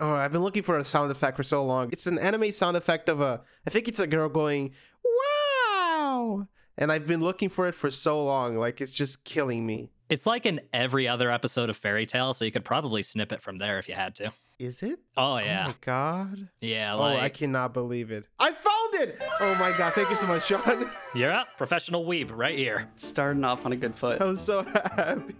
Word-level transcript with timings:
Oh, 0.00 0.14
I've 0.14 0.32
been 0.32 0.42
looking 0.42 0.62
for 0.62 0.78
a 0.78 0.84
sound 0.84 1.10
effect 1.10 1.36
for 1.36 1.42
so 1.42 1.64
long. 1.64 1.90
It's 1.92 2.06
an 2.06 2.18
anime 2.18 2.52
sound 2.52 2.76
effect 2.76 3.08
of 3.08 3.20
a. 3.20 3.42
I 3.66 3.70
think 3.70 3.88
it's 3.88 4.00
a 4.00 4.06
girl 4.06 4.28
going, 4.28 4.72
"Wow!" 5.04 6.46
And 6.76 6.92
I've 6.92 7.06
been 7.06 7.20
looking 7.20 7.48
for 7.48 7.66
it 7.68 7.74
for 7.74 7.90
so 7.90 8.22
long. 8.24 8.56
Like 8.56 8.80
it's 8.80 8.94
just 8.94 9.24
killing 9.24 9.66
me. 9.66 9.90
It's 10.08 10.24
like 10.26 10.46
in 10.46 10.60
every 10.72 11.06
other 11.06 11.30
episode 11.30 11.68
of 11.68 11.76
Fairy 11.76 12.06
Tail, 12.06 12.32
so 12.32 12.44
you 12.44 12.50
could 12.52 12.64
probably 12.64 13.02
snip 13.02 13.30
it 13.32 13.42
from 13.42 13.58
there 13.58 13.78
if 13.78 13.88
you 13.88 13.94
had 13.94 14.14
to. 14.16 14.32
Is 14.58 14.82
it? 14.82 14.98
Oh, 15.16 15.34
oh 15.34 15.38
yeah. 15.38 15.64
Oh 15.66 15.68
my 15.68 15.74
god. 15.80 16.48
yeah. 16.60 16.94
Oh, 16.96 17.02
I 17.02 17.28
cannot 17.28 17.72
believe 17.74 18.10
it. 18.10 18.24
I 18.38 18.50
found 18.50 18.94
it. 18.94 19.22
Oh 19.40 19.54
my 19.56 19.72
god! 19.76 19.92
Thank 19.92 20.10
you 20.10 20.16
so 20.16 20.26
much, 20.26 20.46
Sean. 20.46 20.90
you're 21.14 21.32
up, 21.32 21.48
professional 21.56 22.04
weeb 22.04 22.30
right 22.32 22.58
here. 22.58 22.88
Starting 22.96 23.44
off 23.44 23.66
on 23.66 23.72
a 23.72 23.76
good 23.76 23.94
foot. 23.94 24.20
I'm 24.20 24.36
so 24.36 24.62
happy. 24.96 25.34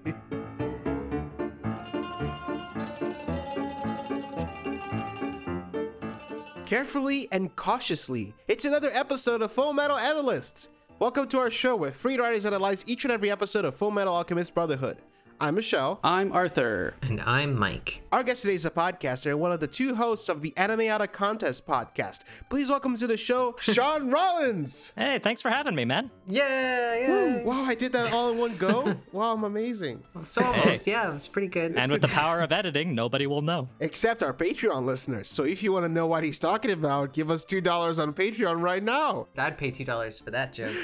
Carefully 6.69 7.29
and 7.33 7.57
cautiously, 7.57 8.35
it's 8.47 8.67
another 8.67 8.91
episode 8.93 9.41
of 9.41 9.51
Full 9.51 9.73
Metal 9.73 9.97
Analysts. 9.97 10.69
Welcome 10.99 11.27
to 11.29 11.39
our 11.39 11.51
show 11.51 11.75
where 11.75 11.91
three 11.91 12.19
writers 12.19 12.45
analyze 12.45 12.85
each 12.87 13.07
and 13.07 13.11
every 13.11 13.31
episode 13.31 13.65
of 13.65 13.75
Full 13.75 13.91
Metal 13.91 14.15
Alchemist 14.15 14.55
Brotherhood. 14.55 14.99
I'm 15.41 15.55
Michelle. 15.55 16.01
I'm 16.03 16.33
Arthur. 16.33 16.95
And 17.03 17.21
I'm 17.21 17.57
Mike. 17.57 18.03
Our 18.11 18.25
guest 18.25 18.43
today 18.43 18.55
is 18.55 18.65
a 18.65 18.71
podcaster 18.73 19.27
and 19.31 19.39
one 19.39 19.53
of 19.53 19.61
the 19.61 19.69
two 19.69 19.95
hosts 19.95 20.29
of 20.29 20.43
the 20.43 20.53
Anime 20.57 20.81
Out 20.89 21.01
of 21.01 21.13
Context 21.13 21.65
podcast. 21.65 22.23
Please 22.51 22.69
welcome 22.69 22.97
to 22.97 23.07
the 23.07 23.17
show, 23.17 23.55
Sean 23.61 24.11
Rollins. 24.11 24.93
Hey, 24.97 25.21
thanks 25.21 25.41
for 25.41 25.49
having 25.49 25.77
me, 25.77 25.85
man. 25.85 26.11
Yeah, 26.27 26.97
yeah. 26.99 27.43
Wow, 27.45 27.63
I 27.63 27.77
did 27.77 27.93
that 27.93 28.13
all 28.13 28.33
in 28.33 28.39
one 28.39 28.57
go. 28.57 28.97
Wow, 29.13 29.33
I'm 29.33 29.45
amazing. 29.45 30.03
So 30.23 30.43
almost, 30.45 30.87
yeah, 30.87 31.09
it 31.09 31.13
was 31.13 31.29
pretty 31.29 31.49
good. 31.49 31.77
And 31.77 31.91
with 31.93 32.03
the 32.03 32.09
power 32.23 32.41
of 32.41 32.51
editing, 32.53 32.95
nobody 32.97 33.27
will 33.29 33.41
know. 33.43 33.69
except 33.81 34.23
our 34.25 34.35
Patreon 34.35 34.85
listeners. 34.85 35.29
So 35.29 35.45
if 35.45 35.63
you 35.63 35.73
want 35.73 35.85
to 35.85 35.89
know 35.89 36.07
what 36.07 36.25
he's 36.25 36.39
talking 36.41 36.71
about, 36.73 37.13
give 37.15 37.31
us 37.31 37.45
$2 37.45 37.99
on 38.03 38.13
Patreon 38.13 38.61
right 38.61 38.83
now. 38.83 39.29
I'd 39.37 39.57
pay 39.57 39.71
two 39.71 39.85
dollars 39.85 40.19
for 40.21 40.31
that 40.33 40.53
joke. 40.53 40.75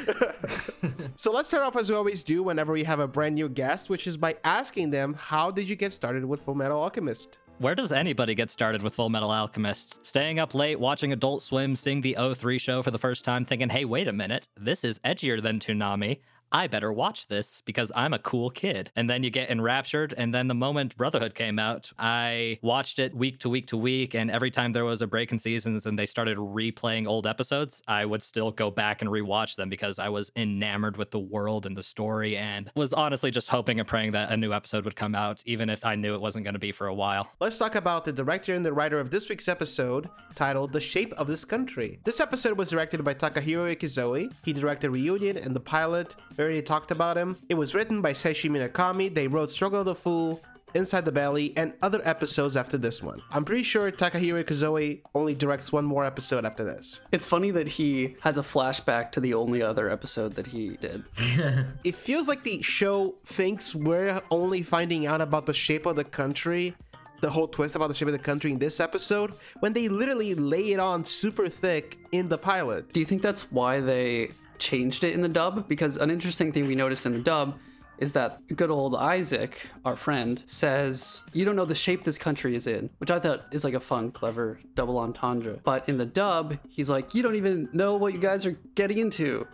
So 1.16 1.32
let's 1.32 1.48
start 1.48 1.64
off 1.64 1.76
as 1.76 1.90
we 1.90 1.96
always 1.96 2.22
do 2.22 2.42
whenever 2.42 2.72
we 2.72 2.84
have 2.84 2.98
a 3.00 3.06
brand 3.08 3.34
new 3.34 3.48
guest, 3.48 3.90
which 3.90 4.06
is 4.06 4.16
by 4.16 4.36
asking 4.44 4.90
them, 4.90 5.14
how 5.14 5.50
did 5.50 5.68
you 5.68 5.74
get 5.74 5.92
started 5.92 6.24
with 6.24 6.40
Full 6.40 6.54
Metal 6.54 6.80
Alchemist? 6.80 7.38
Where 7.58 7.74
does 7.74 7.92
anybody 7.92 8.34
get 8.34 8.50
started 8.50 8.82
with 8.82 8.94
Full 8.94 9.08
Metal 9.08 9.30
Alchemist? 9.30 10.04
Staying 10.04 10.38
up 10.38 10.54
late, 10.54 10.78
watching 10.78 11.12
Adult 11.12 11.40
Swim, 11.40 11.76
seeing 11.76 12.00
the 12.00 12.16
O3 12.18 12.60
show 12.60 12.82
for 12.82 12.90
the 12.90 12.98
first 12.98 13.24
time, 13.24 13.44
thinking, 13.44 13.68
hey, 13.68 13.84
wait 13.84 14.08
a 14.08 14.12
minute, 14.12 14.48
this 14.60 14.84
is 14.84 14.98
edgier 15.00 15.40
than 15.40 15.58
Toonami. 15.58 16.18
I 16.54 16.68
better 16.68 16.92
watch 16.92 17.26
this 17.26 17.62
because 17.62 17.90
I'm 17.96 18.14
a 18.14 18.18
cool 18.20 18.48
kid. 18.48 18.92
And 18.94 19.10
then 19.10 19.24
you 19.24 19.30
get 19.30 19.50
enraptured. 19.50 20.14
And 20.16 20.32
then 20.32 20.46
the 20.46 20.54
moment 20.54 20.96
Brotherhood 20.96 21.34
came 21.34 21.58
out, 21.58 21.90
I 21.98 22.60
watched 22.62 23.00
it 23.00 23.12
week 23.12 23.40
to 23.40 23.48
week 23.48 23.66
to 23.66 23.76
week. 23.76 24.14
And 24.14 24.30
every 24.30 24.52
time 24.52 24.72
there 24.72 24.84
was 24.84 25.02
a 25.02 25.08
break 25.08 25.32
in 25.32 25.38
seasons 25.40 25.84
and 25.84 25.98
they 25.98 26.06
started 26.06 26.38
replaying 26.38 27.08
old 27.08 27.26
episodes, 27.26 27.82
I 27.88 28.04
would 28.04 28.22
still 28.22 28.52
go 28.52 28.70
back 28.70 29.02
and 29.02 29.10
rewatch 29.10 29.56
them 29.56 29.68
because 29.68 29.98
I 29.98 30.08
was 30.10 30.30
enamored 30.36 30.96
with 30.96 31.10
the 31.10 31.18
world 31.18 31.66
and 31.66 31.76
the 31.76 31.82
story 31.82 32.36
and 32.36 32.70
was 32.76 32.92
honestly 32.92 33.32
just 33.32 33.48
hoping 33.48 33.80
and 33.80 33.88
praying 33.88 34.12
that 34.12 34.30
a 34.30 34.36
new 34.36 34.52
episode 34.52 34.84
would 34.84 34.94
come 34.94 35.16
out, 35.16 35.42
even 35.46 35.68
if 35.68 35.84
I 35.84 35.96
knew 35.96 36.14
it 36.14 36.20
wasn't 36.20 36.44
going 36.44 36.54
to 36.54 36.60
be 36.60 36.70
for 36.70 36.86
a 36.86 36.94
while. 36.94 37.28
Let's 37.40 37.58
talk 37.58 37.74
about 37.74 38.04
the 38.04 38.12
director 38.12 38.54
and 38.54 38.64
the 38.64 38.72
writer 38.72 39.00
of 39.00 39.10
this 39.10 39.28
week's 39.28 39.48
episode, 39.48 40.08
titled 40.36 40.72
The 40.72 40.80
Shape 40.80 41.14
of 41.14 41.26
This 41.26 41.44
Country. 41.44 41.98
This 42.04 42.20
episode 42.20 42.56
was 42.56 42.70
directed 42.70 43.02
by 43.02 43.14
Takahiro 43.14 43.74
Ikizoe. 43.74 44.32
He 44.44 44.52
directed 44.52 44.90
Reunion 44.90 45.36
and 45.36 45.56
the 45.56 45.60
pilot. 45.60 46.14
We 46.44 46.48
already 46.48 46.62
talked 46.62 46.90
about 46.90 47.16
him. 47.16 47.38
It 47.48 47.54
was 47.54 47.74
written 47.74 48.02
by 48.02 48.12
Seishi 48.12 48.50
Minakami. 48.50 49.14
They 49.14 49.28
wrote 49.28 49.50
Struggle 49.50 49.80
of 49.80 49.86
the 49.86 49.94
Fool, 49.94 50.42
Inside 50.74 51.06
the 51.06 51.10
Belly, 51.10 51.54
and 51.56 51.72
other 51.80 52.02
episodes 52.04 52.54
after 52.54 52.76
this 52.76 53.02
one. 53.02 53.22
I'm 53.30 53.46
pretty 53.46 53.62
sure 53.62 53.90
Takahiro 53.90 54.44
Ikizoe 54.44 55.00
only 55.14 55.34
directs 55.34 55.72
one 55.72 55.86
more 55.86 56.04
episode 56.04 56.44
after 56.44 56.62
this. 56.62 57.00
It's 57.12 57.26
funny 57.26 57.50
that 57.52 57.66
he 57.66 58.16
has 58.20 58.36
a 58.36 58.42
flashback 58.42 59.10
to 59.12 59.20
the 59.20 59.32
only 59.32 59.62
other 59.62 59.88
episode 59.88 60.34
that 60.34 60.48
he 60.48 60.76
did. 60.76 61.04
It 61.82 61.94
feels 61.94 62.28
like 62.28 62.44
the 62.44 62.60
show 62.60 63.14
thinks 63.24 63.74
we're 63.74 64.20
only 64.30 64.60
finding 64.62 65.06
out 65.06 65.22
about 65.22 65.46
the 65.46 65.54
shape 65.54 65.86
of 65.86 65.96
the 65.96 66.04
country, 66.04 66.74
the 67.22 67.30
whole 67.30 67.48
twist 67.48 67.74
about 67.74 67.88
the 67.88 67.94
shape 67.94 68.08
of 68.08 68.12
the 68.12 68.18
country 68.18 68.50
in 68.52 68.58
this 68.58 68.80
episode, 68.80 69.32
when 69.60 69.72
they 69.72 69.88
literally 69.88 70.34
lay 70.34 70.72
it 70.72 70.78
on 70.78 71.06
super 71.06 71.48
thick 71.48 71.96
in 72.12 72.28
the 72.28 72.36
pilot. 72.36 72.92
Do 72.92 73.00
you 73.00 73.06
think 73.06 73.22
that's 73.22 73.50
why 73.50 73.80
they 73.80 74.32
changed 74.58 75.04
it 75.04 75.14
in 75.14 75.22
the 75.22 75.28
dub? 75.28 75.68
Because 75.68 75.96
an 75.96 76.10
interesting 76.10 76.52
thing 76.52 76.66
we 76.66 76.74
noticed 76.74 77.06
in 77.06 77.12
the 77.12 77.18
dub 77.18 77.58
is 77.98 78.12
that 78.12 78.38
good 78.56 78.70
old 78.70 78.94
Isaac, 78.94 79.68
our 79.84 79.96
friend, 79.96 80.42
says, 80.46 81.24
You 81.32 81.44
don't 81.44 81.56
know 81.56 81.64
the 81.64 81.74
shape 81.74 82.04
this 82.04 82.18
country 82.18 82.54
is 82.54 82.66
in, 82.66 82.90
which 82.98 83.10
I 83.10 83.18
thought 83.18 83.46
is 83.52 83.64
like 83.64 83.74
a 83.74 83.80
fun, 83.80 84.10
clever 84.10 84.60
double 84.74 84.98
entendre. 84.98 85.58
But 85.64 85.88
in 85.88 85.98
the 85.98 86.06
dub, 86.06 86.58
he's 86.68 86.90
like, 86.90 87.14
You 87.14 87.22
don't 87.22 87.36
even 87.36 87.68
know 87.72 87.96
what 87.96 88.12
you 88.12 88.18
guys 88.18 88.46
are 88.46 88.58
getting 88.74 88.98
into. 88.98 89.46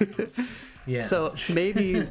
Yeah. 0.86 1.00
So 1.00 1.34
maybe 1.54 2.08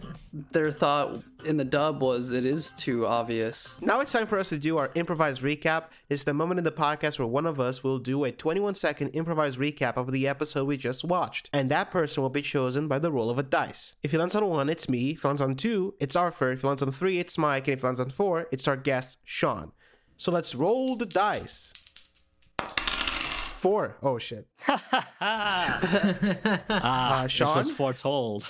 their 0.51 0.71
thought 0.71 1.23
in 1.45 1.57
the 1.57 1.65
dub 1.65 2.01
was 2.01 2.31
it 2.31 2.45
is 2.45 2.71
too 2.71 3.05
obvious. 3.05 3.81
Now 3.81 3.99
it's 3.99 4.11
time 4.11 4.27
for 4.27 4.39
us 4.39 4.49
to 4.49 4.57
do 4.57 4.77
our 4.77 4.91
improvised 4.95 5.41
recap. 5.41 5.85
It's 6.09 6.23
the 6.23 6.33
moment 6.33 6.59
in 6.59 6.63
the 6.63 6.71
podcast 6.71 7.19
where 7.19 7.27
one 7.27 7.45
of 7.45 7.59
us 7.59 7.83
will 7.83 7.99
do 7.99 8.23
a 8.23 8.31
21 8.31 8.75
second 8.75 9.09
improvised 9.09 9.59
recap 9.59 9.97
of 9.97 10.11
the 10.11 10.27
episode 10.27 10.65
we 10.65 10.77
just 10.77 11.03
watched, 11.03 11.49
and 11.51 11.69
that 11.69 11.91
person 11.91 12.23
will 12.23 12.29
be 12.29 12.41
chosen 12.41 12.87
by 12.87 12.99
the 12.99 13.11
roll 13.11 13.29
of 13.29 13.37
a 13.37 13.43
dice. 13.43 13.95
If 14.03 14.11
he 14.11 14.17
lands 14.17 14.35
on 14.35 14.45
one, 14.47 14.69
it's 14.69 14.87
me. 14.87 15.11
If 15.11 15.21
he 15.21 15.27
lands 15.27 15.41
on 15.41 15.55
two, 15.55 15.95
it's 15.99 16.15
Arthur. 16.15 16.51
If 16.51 16.61
he 16.61 16.67
lands 16.67 16.81
on 16.81 16.91
three, 16.91 17.19
it's 17.19 17.37
Mike. 17.37 17.67
And 17.67 17.75
if 17.75 17.81
he 17.81 17.85
lands 17.85 17.99
on 17.99 18.11
four, 18.11 18.47
it's 18.51 18.67
our 18.67 18.77
guest, 18.77 19.17
Sean. 19.23 19.71
So 20.17 20.31
let's 20.31 20.53
roll 20.53 20.95
the 20.95 21.05
dice. 21.05 21.73
Four. 23.61 23.95
Oh 24.01 24.17
shit. 24.17 24.47
Ah, 25.21 27.19
this 27.23 27.31
Sean? 27.31 27.57
was 27.57 27.69
foretold. 27.69 28.43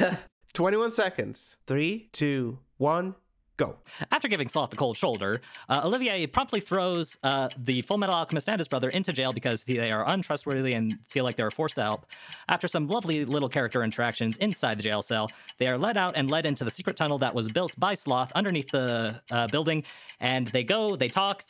21 0.54 0.90
seconds. 0.90 1.58
Three, 1.66 2.08
two, 2.12 2.60
one, 2.78 3.14
go. 3.58 3.76
After 4.10 4.26
giving 4.28 4.48
Sloth 4.48 4.70
the 4.70 4.76
cold 4.76 4.96
shoulder, 4.96 5.42
uh, 5.68 5.82
Olivier 5.84 6.26
promptly 6.28 6.60
throws 6.60 7.18
uh, 7.22 7.50
the 7.58 7.82
Full 7.82 7.98
Metal 7.98 8.14
Alchemist 8.14 8.48
and 8.48 8.58
his 8.58 8.68
brother 8.68 8.88
into 8.88 9.12
jail 9.12 9.34
because 9.34 9.64
they 9.64 9.90
are 9.90 10.08
untrustworthy 10.08 10.72
and 10.72 10.94
feel 11.10 11.24
like 11.24 11.36
they 11.36 11.44
were 11.44 11.50
forced 11.50 11.78
out. 11.78 12.06
After 12.48 12.66
some 12.66 12.88
lovely 12.88 13.26
little 13.26 13.50
character 13.50 13.84
interactions 13.84 14.38
inside 14.38 14.78
the 14.78 14.82
jail 14.82 15.02
cell, 15.02 15.30
they 15.58 15.68
are 15.68 15.76
let 15.76 15.98
out 15.98 16.14
and 16.16 16.30
led 16.30 16.46
into 16.46 16.64
the 16.64 16.70
secret 16.70 16.96
tunnel 16.96 17.18
that 17.18 17.34
was 17.34 17.52
built 17.52 17.78
by 17.78 17.92
Sloth 17.92 18.32
underneath 18.32 18.70
the 18.70 19.20
uh, 19.30 19.46
building. 19.48 19.84
And 20.20 20.46
they 20.48 20.64
go, 20.64 20.96
they 20.96 21.08
talk, 21.08 21.44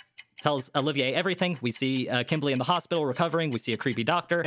tells 0.44 0.70
Olivier 0.76 1.14
everything. 1.14 1.58
We 1.62 1.72
see 1.72 2.06
uh, 2.06 2.22
Kimberly 2.22 2.52
in 2.52 2.58
the 2.58 2.64
hospital 2.64 3.06
recovering. 3.06 3.50
We 3.50 3.58
see 3.58 3.72
a 3.72 3.78
creepy 3.78 4.04
doctor. 4.04 4.42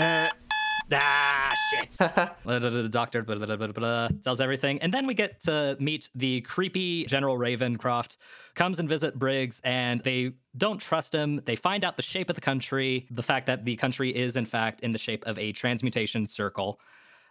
Ah, 0.94 1.50
shit. 1.70 1.98
Doctor 2.92 3.24
blah, 3.24 3.36
blah, 3.36 3.68
blah, 3.68 4.08
tells 4.24 4.40
everything. 4.40 4.80
And 4.82 4.94
then 4.94 5.08
we 5.08 5.16
get 5.16 5.42
to 5.42 5.76
meet 5.80 6.10
the 6.16 6.42
creepy 6.42 7.06
General 7.06 7.38
Ravencroft, 7.38 8.18
comes 8.54 8.80
and 8.80 8.88
visit 8.88 9.18
Briggs, 9.18 9.60
and 9.66 10.02
they 10.04 10.34
don't 10.56 10.80
trust 10.80 11.14
him. 11.14 11.42
They 11.44 11.56
find 11.56 11.84
out 11.84 11.98
the 11.98 12.04
shape 12.04 12.30
of 12.30 12.36
the 12.36 12.42
country, 12.42 13.08
the 13.12 13.24
fact 13.24 13.48
that 13.48 13.66
the 13.66 13.76
country 13.76 14.16
is, 14.16 14.38
in 14.38 14.46
fact, 14.46 14.82
in 14.82 14.92
the 14.94 15.00
shape 15.00 15.26
of 15.26 15.38
a 15.40 15.52
transmutation 15.52 16.28
circle 16.28 16.80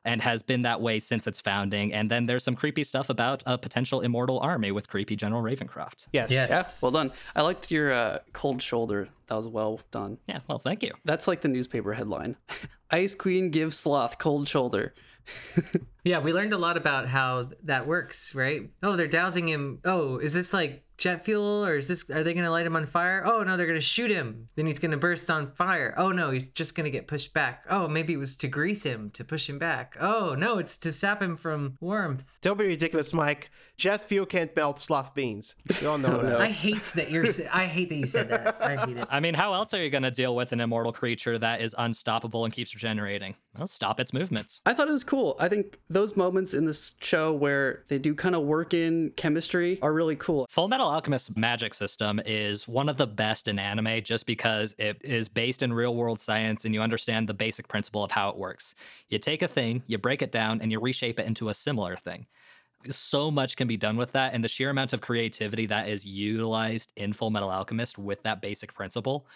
and 0.07 0.23
has 0.23 0.41
been 0.41 0.63
that 0.63 0.81
way 0.81 0.99
since 0.99 1.27
its 1.27 1.41
founding. 1.41 1.93
And 1.93 2.11
then 2.11 2.25
there's 2.25 2.45
some 2.45 2.55
creepy 2.55 2.85
stuff 2.85 3.11
about 3.11 3.43
a 3.45 3.59
potential 3.59 4.01
immortal 4.01 4.39
army 4.39 4.71
with 4.71 4.89
creepy 4.89 5.17
General 5.17 5.43
Ravencroft. 5.43 6.07
Yes. 6.13 6.31
Yes. 6.31 6.49
Yeah, 6.49 6.63
well 6.87 6.93
done. 6.93 7.11
I 7.35 7.43
liked 7.43 7.71
your 7.71 7.93
uh, 7.93 8.21
cold 8.33 8.63
shoulder. 8.63 9.09
That 9.27 9.35
was 9.35 9.49
well 9.49 9.81
done. 9.91 10.19
Yeah, 10.29 10.39
well, 10.49 10.59
thank 10.59 10.83
you. 10.83 10.93
That's 11.05 11.27
like 11.27 11.41
the 11.41 11.49
newspaper 11.49 11.93
headline. 11.93 12.37
Ice 12.91 13.17
Queen 13.17 13.51
gives 13.51 13.77
Sloth 13.77 14.19
cold 14.19 14.49
shoulder. 14.49 14.95
yeah, 16.05 16.21
we 16.21 16.33
learned 16.33 16.53
a 16.53 16.59
lot 16.59 16.77
about 16.77 17.09
how 17.09 17.51
that 17.65 17.89
works, 17.89 18.35
right? 18.35 18.71
Oh, 18.85 18.95
they're 18.95 19.09
dousing 19.09 19.49
him. 19.49 19.81
Oh, 19.85 20.19
is 20.19 20.33
this 20.33 20.53
like 20.53 20.85
jet 20.97 21.25
fuel 21.25 21.65
or 21.65 21.77
is 21.77 21.89
this 21.89 22.09
are 22.11 22.23
they 22.23 22.35
gonna 22.35 22.51
light 22.51 22.67
him 22.67 22.77
on 22.77 22.87
fire? 22.87 23.23
Oh 23.27 23.43
no, 23.43 23.57
they're 23.57 23.67
gonna 23.67 23.81
shoot 23.81 24.11
him. 24.11 24.47
Then 24.57 24.67
he's 24.67 24.79
gonna 24.79 24.97
burst 24.97 25.31
on 25.31 25.53
fire. 25.53 25.95
Oh 25.97 26.13
no, 26.13 26.31
he's 26.31 26.49
just 26.49 26.75
gonna 26.75 26.91
get 26.91 27.07
pushed 27.07 27.33
back. 27.33 27.65
Oh, 27.71 27.89
maybe 27.89 28.13
it 28.13 28.19
was 28.19 28.37
to 28.37 28.49
grease 28.49 28.85
him, 28.85 29.11
to 29.11 29.25
push 29.25 29.49
him 29.49 29.59
back. 29.59 29.97
Oh 30.01 30.35
no, 30.35 30.59
it's 30.59 30.79
to 30.79 30.93
sap 30.93 31.23
him 31.23 31.37
from 31.37 31.77
warmth. 31.81 32.25
Don't 32.41 32.59
be 32.59 32.67
ridiculous, 32.67 33.13
Mike. 33.13 33.51
Jet 33.77 34.03
fuel 34.03 34.25
can't 34.25 34.55
melt 34.57 34.79
sloth 34.79 35.15
beans. 35.15 35.55
You 35.83 35.91
all 35.91 35.99
know 35.99 36.21
oh, 36.21 36.23
that. 36.23 36.41
I 36.41 36.49
hate 36.49 36.85
that 36.95 37.11
you're 37.11 37.27
i 37.53 37.67
hate 37.67 37.91
that 37.91 37.97
you 37.97 38.07
said 38.07 38.31
that. 38.31 38.57
I 38.63 38.77
hate 38.87 38.97
it. 38.97 39.07
I 39.11 39.21
mean, 39.21 39.35
how 39.35 39.53
else 39.53 39.75
are 39.75 39.83
you 39.83 39.91
going 39.91 40.03
to 40.05 40.11
deal 40.11 40.35
with 40.35 40.53
an 40.53 40.61
immortal 40.61 40.93
creature 40.93 41.39
that 41.39 41.61
is 41.61 41.75
unstoppable 41.77 42.45
and 42.45 42.55
keeps 42.55 42.75
regenerating? 42.75 43.35
Well, 43.59 43.67
stop 43.67 44.01
its 44.01 44.13
movements. 44.13 44.61
I 44.67 44.75
thought 44.75 44.89
it 44.89 44.93
was 44.93 45.05
cool. 45.05 45.37
I 45.39 45.49
think 45.49 45.79
those 45.89 46.17
moments 46.17 46.55
in 46.55 46.67
this 46.67 46.93
show 47.01 47.33
where 47.33 47.85
they 47.89 47.99
do 47.99 48.15
kind 48.15 48.35
of 48.35 48.43
work 48.43 48.75
in 48.75 49.13
chemistry 49.17 49.79
are 49.83 49.93
really 49.93 50.17
cool. 50.17 50.47
Full 50.51 50.69
Metal 50.69 50.91
Alchemist's 50.91 51.37
magic 51.37 51.75
system 51.75 52.21
is 52.25 52.69
one 52.69 52.89
of 52.89 52.97
the 52.97 53.07
best 53.07 53.49
in 53.49 53.59
anime 53.59 54.03
just 54.03 54.27
because 54.27 54.75
it 54.79 54.99
is 55.03 55.29
based 55.29 55.63
in 55.63 55.73
real 55.73 55.95
world 55.95 56.21
science 56.21 56.65
and 56.65 56.75
you 56.75 56.81
understand 56.81 57.29
the 57.29 57.35
basic 57.35 57.69
principle 57.69 58.05
of 58.05 58.11
how 58.11 58.29
it 58.29 58.37
works. 58.37 58.75
You 59.09 59.19
take 59.19 59.43
a 59.43 59.49
thing, 59.49 59.83
you 59.87 59.99
break 59.99 60.23
it 60.23 60.33
down, 60.33 60.61
and 60.61 60.71
you 60.71 60.81
reshape 60.81 61.19
it 61.19 61.27
into 61.27 61.49
a 61.49 61.55
similar 61.55 61.97
thing. 61.97 62.27
so 62.91 63.31
much 63.31 63.57
can 63.57 63.67
be 63.67 63.77
done 63.77 63.97
with 63.97 64.13
that 64.13 64.33
and 64.35 64.45
the 64.45 64.49
sheer 64.49 64.71
amount 64.71 64.93
of 64.93 65.01
creativity 65.01 65.67
that 65.67 65.89
is 65.89 66.05
utilized 66.05 66.93
in 66.97 67.13
full 67.13 67.31
metal 67.31 67.51
alchemist 67.51 67.99
with 67.99 68.23
that 68.23 68.41
basic 68.41 68.73
principle 68.75 69.27